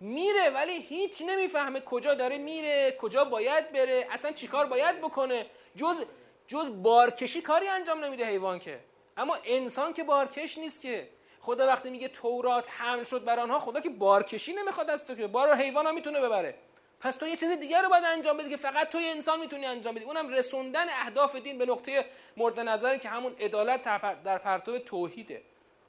[0.00, 5.46] میره ولی هیچ نمی‌فهمه کجا داره میره کجا باید بره اصلا چیکار باید بکنه.
[5.76, 6.04] جز
[6.46, 8.80] جز بارکشی کاری انجام نمیده حیوان که.
[9.16, 11.08] اما انسان که بارکش نیست که.
[11.40, 15.26] خدا وقتی میگه تورات حمل شد بر آنها خدا که بارکشی نمی‌خواد از تو که.
[15.26, 16.54] بار حیوان ها می‌تونه ببره.
[17.00, 19.94] پس تو یه چیز دیگر رو باید انجام بدی که فقط توی انسان می‌تونی انجام
[19.94, 20.04] بدی.
[20.04, 22.04] اونم رسوندن اهداف دین به نقطه
[22.36, 23.82] مورد نظری که همون عدالت
[24.24, 25.42] در پرتو توحیده.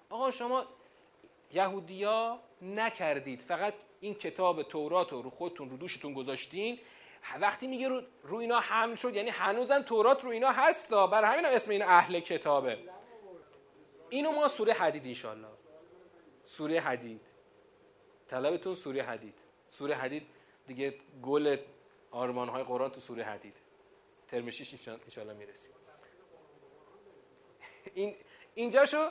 [0.09, 0.65] آقا شما
[1.53, 3.41] یهودیا نکردید.
[3.41, 6.79] فقط این کتاب تورات رو خودتون رو دوشتون گذاشتین.
[7.39, 11.45] وقتی میگه رو, رو اینا حمل شد یعنی هنوزم تورات رو اینا هستا برای همین
[11.45, 12.77] هم اسم این اهل کتابه.
[14.09, 15.47] اینو ما سوره حدید انشالله
[16.45, 17.21] سوره حدید.
[18.27, 19.39] طلبتون سوره حدید.
[19.69, 20.27] سوره حدید
[20.67, 21.57] دیگه گل
[22.11, 23.55] آرمان های قرآن تو سوره حدید.
[24.27, 25.71] ترمشیش انشالله می‌رسیم.
[27.93, 28.15] این
[28.55, 29.09] اینجاشو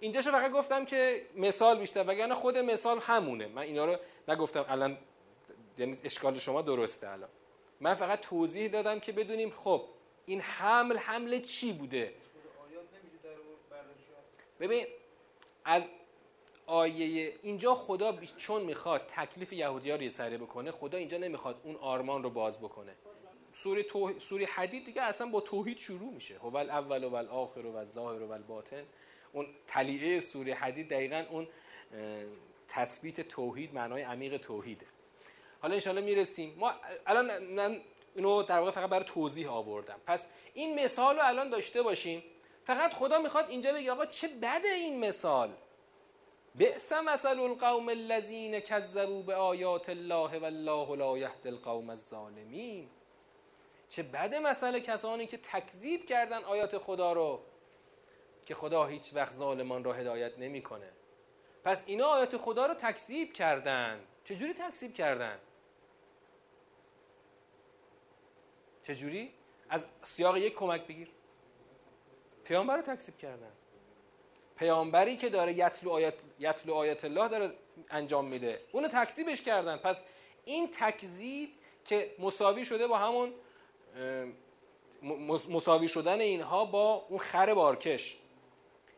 [0.00, 3.46] اینجاشو فقط گفتم که مثال بیشتر وگرنه خود مثال همونه.
[3.46, 3.96] من اینا رو
[4.28, 4.64] نگفتم.
[4.68, 4.98] الان
[5.78, 7.28] یعنی اشکال شما درسته الان.
[7.80, 9.84] من فقط توضیح دادم که بدونیم خب
[10.26, 12.14] این حمل حمل چی بوده؟
[14.60, 14.86] ببین
[15.64, 15.88] از
[16.66, 21.76] آیه اینجا خدا چون می‌خواد تکلیف یهودی ها رو سره بکنه خدا اینجا نمی‌خواد اون
[21.76, 22.92] آرمان رو باز بکنه.
[23.52, 24.18] سوره, تو...
[24.18, 26.38] سوره حدید دیگه اصلا با توحید شروع میشه.
[26.38, 28.84] هو اول و آخر و ظاهر و باطن.
[29.36, 31.48] اون تلیعه سوره حدید دقیقا اون
[32.68, 34.86] تثبیت توحید معنای عمیق توحیده.
[35.62, 36.54] حالا انشالله می‌رسیم.
[36.58, 36.72] ما
[37.06, 37.80] الان من
[38.14, 40.00] اینو در واقع فقط برای توضیح آوردم.
[40.06, 42.22] پس این مثال رو الان داشته باشیم
[42.64, 45.50] فقط خدا می‌خواد اینجا بگه آقا چه بده این مثال؟
[46.54, 52.88] بئس مثل القوم الذین کذبوا به آیات الله والله لا یهدی القوم الظالمین.
[53.88, 57.40] چه بده مسئله کسانی که تکذیب کردن آیات خدا رو؟
[58.46, 60.92] که خدا هیچ وقت ظالمان را هدایت نمی‌کنه.
[61.64, 64.00] پس اینا آیات خدا رو تکذیب کردن.
[64.24, 65.38] چجوری تکذیب کردن؟
[68.82, 69.32] چجوری؟
[69.70, 71.08] از سیاق یک کمک بگیر.
[72.44, 73.52] پیامبر رو تکذیب کردن.
[74.56, 77.52] پیامبری که داره یتلو آیت, یتلو آیت الله داره
[77.90, 78.60] انجام میده.
[78.72, 79.76] اونو تکذیبش کردن.
[79.76, 80.02] پس
[80.44, 81.50] این تکذیب
[81.84, 83.34] که مساوی شده با همون
[85.48, 88.18] مساوی شدن اینها با اون خر بارکش.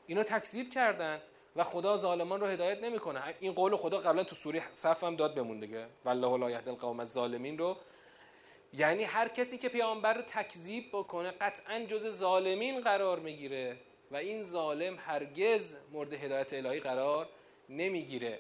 [0.09, 1.20] اینو تکذیب کردن
[1.56, 3.34] و خدا ظالمان رو هدایت نمی‌کنه.
[3.40, 5.86] این قول خدا قبلا تو سوره صف هم داد بمون دیگه.
[6.04, 7.76] والله لا یهدی القوم الظالمین رو.
[8.72, 13.76] یعنی هر کسی که پیامبر رو تکذیب بکنه قطعا جز ظالمین قرار می‌گیره
[14.11, 17.28] و این ظالم هرگز مورد هدایت الهی قرار
[17.68, 18.38] نمی‌گیره.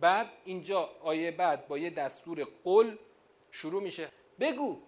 [0.00, 2.96] بعد اینجا آیه بعد با یه دستور قل
[3.50, 4.08] شروع میشه.
[4.40, 4.78] بگو.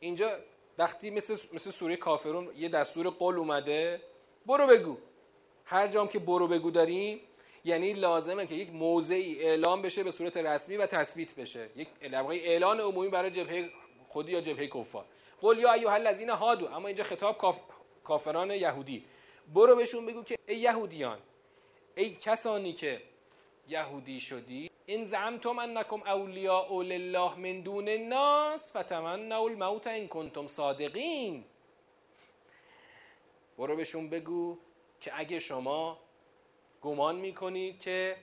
[0.00, 0.38] اینجا
[0.78, 4.00] وقتی مثل, مثل سوره کافرون یه دستور قل اومده.
[4.46, 4.96] برو بگو.
[5.64, 7.20] هر جام که برو بگو داریم
[7.64, 11.68] یعنی لازمه که یک موضعی اعلام بشه به صورت رسمی و تثبیت بشه.
[11.76, 13.70] یک اعلان عمومی برای جبهه
[14.08, 15.04] خودی یا جبهه کفار.
[15.40, 17.36] قل یا ایها الذین هادو اما اینجا خطاب
[18.04, 19.04] کافران یهودی.
[19.54, 21.18] برو بهشون بگو که ای یهودیان
[21.94, 23.02] ای کسانی که
[23.68, 31.44] یهودی شدی این زعمتم انکم اولیاء لله من دون الناس فتمنوا الموت ان کنتم صادقین.
[33.58, 34.58] برو بهشون بگو
[35.00, 35.98] که اگه شما
[36.82, 38.16] گمان می‌کنید که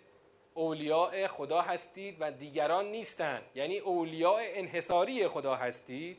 [0.53, 6.17] اولیاء خدا هستید و دیگران نیستند یعنی اولیاء انحصاری خدا هستید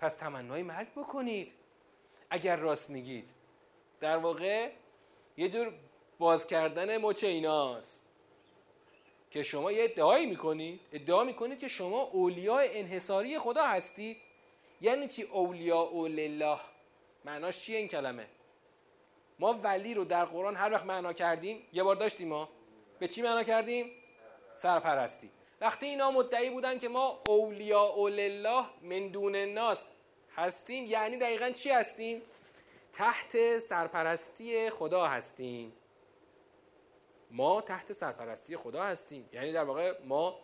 [0.00, 1.52] پس تمنای مرگ بکنید.
[2.30, 3.30] اگر راست میگید.
[4.00, 4.70] در واقع
[5.36, 5.72] یه جور
[6.18, 8.02] باز کردن مچ ایناست
[9.30, 14.16] که شما یه ادعایی می‌کنید ادعا می‌کنید که شما اولیاء انحصاری خدا هستید.
[14.80, 16.58] یعنی چی اولیاء لله؟
[17.24, 18.26] معناش چیه این کلمه؟
[19.38, 22.48] ما ولی رو در قرآن هر وقت معنا کردیم یه بار داشتیم ما
[22.98, 23.90] به چی معنا کردیم؟
[24.54, 25.30] سرپرستی.
[25.60, 29.92] وقتی اینا مدعی بودن که ما اولیاء لله من دون الناس
[30.36, 32.22] هستیم یعنی دقیقا چی هستیم؟
[32.92, 35.72] تحت سرپرستی خدا هستیم.
[37.30, 39.28] ما تحت سرپرستی خدا هستیم.
[39.32, 40.38] یعنی در واقع ما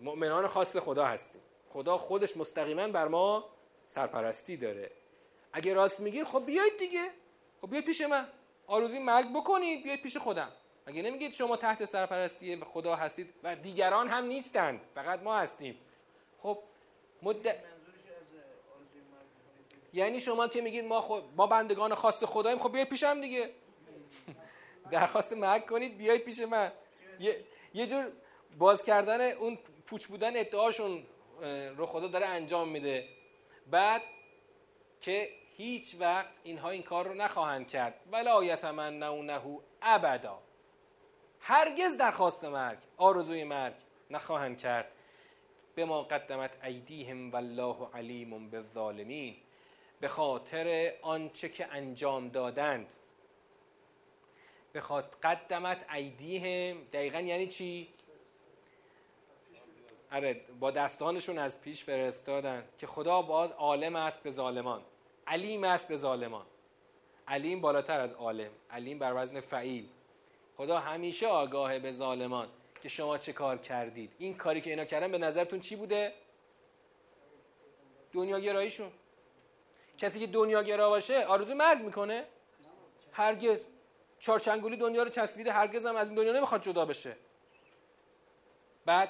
[0.00, 1.40] مؤمنان خاص خدا هستیم.
[1.68, 3.48] خدا خودش مستقیما بر ما
[3.86, 4.90] سرپرستی داره.
[5.52, 7.10] اگه راست میگید خب بیایید دیگه.
[7.62, 8.28] خب بیایید پیش من.
[8.66, 10.52] آروزی مرگ بکنید بیایید پیش خودم.
[10.86, 15.78] اگه نمیگید شما تحت سرپرستی خدا هستید و دیگران هم نیستند فقط ما هستیم.
[16.42, 16.58] خب
[17.22, 17.56] مد...
[19.92, 23.50] یعنی شما که میگید ما خود ما بندگان خاص خداییم خب بیاید پیشم دیگه.
[24.90, 26.72] درخواست مرگ کنید بیایید پیش من.
[27.20, 27.44] یه,
[27.74, 28.12] یه جور
[28.58, 31.06] باز کردن اون پوچ بودن ادعاشون
[31.76, 33.08] رو خدا داره انجام میده.
[33.70, 34.02] بعد
[35.00, 37.94] که هیچ وقت اینها این کار رو نخواهند کرد.
[38.12, 39.40] ولا یتمنونه
[39.82, 40.38] ابدا.
[41.40, 43.74] هرگز درخواست مرگ آرزوی مرگ
[44.10, 44.92] نخواهند کرد.
[45.74, 49.36] به ما قدمت ایدیهم والله علیم بالظالمین.
[50.00, 52.86] به خاطر آنچه که انجام دادند.
[54.72, 56.84] به خاطر قدمت ایدیهم.
[56.84, 57.88] دقیقا یعنی چی؟
[60.12, 64.82] آره با دستانشون از پیش فرستادن که خدا باز عالم است به ظالمان.
[65.26, 66.46] علیم است به ظالمان.
[67.28, 68.50] علیم بالاتر از عالم.
[68.70, 69.88] علیم بر وزن فعیل.
[70.56, 72.48] خدا همیشه آگاه به ظالمان
[72.82, 74.12] که شما چه کار کردید.
[74.18, 76.12] این کاری که اینا کردن به نظرتون چی بوده؟
[78.12, 78.92] دنیا گراییشون
[79.98, 82.24] کسی که دنیا گرا باشه آرزو مرگ می‌کنه.
[83.12, 83.64] هرگز.
[84.18, 87.16] چارچنگولی دنیا رو چسبیده هرگز هم از این دنیا نمی‌خواد جدا بشه.
[88.84, 89.08] بعد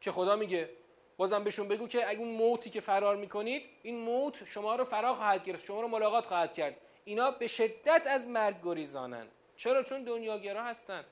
[0.00, 0.70] که خدا میگه
[1.16, 5.14] بازم بهشون بگو که اگه اون موتی که فرار می‌کنید این موت شما رو فرا
[5.14, 6.76] خواهد گرفت شما رو ملاقات خواهد کرد.
[7.04, 9.26] اینا به شدت از مرگ گریزانن.
[9.56, 11.04] چرا؟ چون دنیاگرا هستن.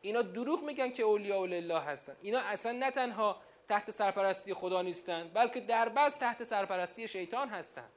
[0.00, 2.16] اینا دروغ میگن که اولیاء الله هستن.
[2.22, 3.36] اینا اصلا نه تنها
[3.68, 7.88] تحت سرپرستی خدا نیستن بلکه در بس تحت سرپرستی شیطان هستن.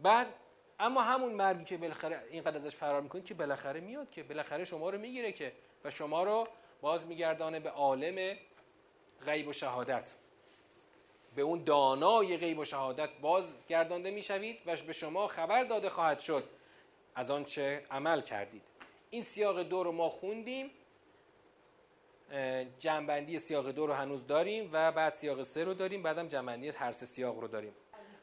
[0.00, 0.26] بعد
[0.80, 4.90] اما همون مرگی که بالاخره اینقدر ازش فرار می‌کنید که بالاخره میاد که بالاخره شما
[4.90, 5.52] رو می‌گیره که
[5.84, 6.48] و شما رو
[6.80, 8.36] باز میگردانه به عالم
[9.26, 10.14] غیب و شهادت.
[11.38, 16.18] به اون دانای غیب و شهادت باز گردانده می‌شوید و به شما خبر داده خواهد
[16.18, 16.44] شد.
[17.14, 18.62] از آنچه عمل کردید.
[19.10, 20.70] این سیاق دو رو ما خوندیم.
[22.78, 26.02] جنبندی سیاق دو رو هنوز داریم و بعد سیاق سه رو داریم.
[26.02, 27.72] بعدم جنبندی هر سه سیاق رو داریم.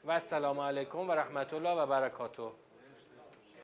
[0.06, 2.52] و السلام علیکم و رحمت الله و برکاته.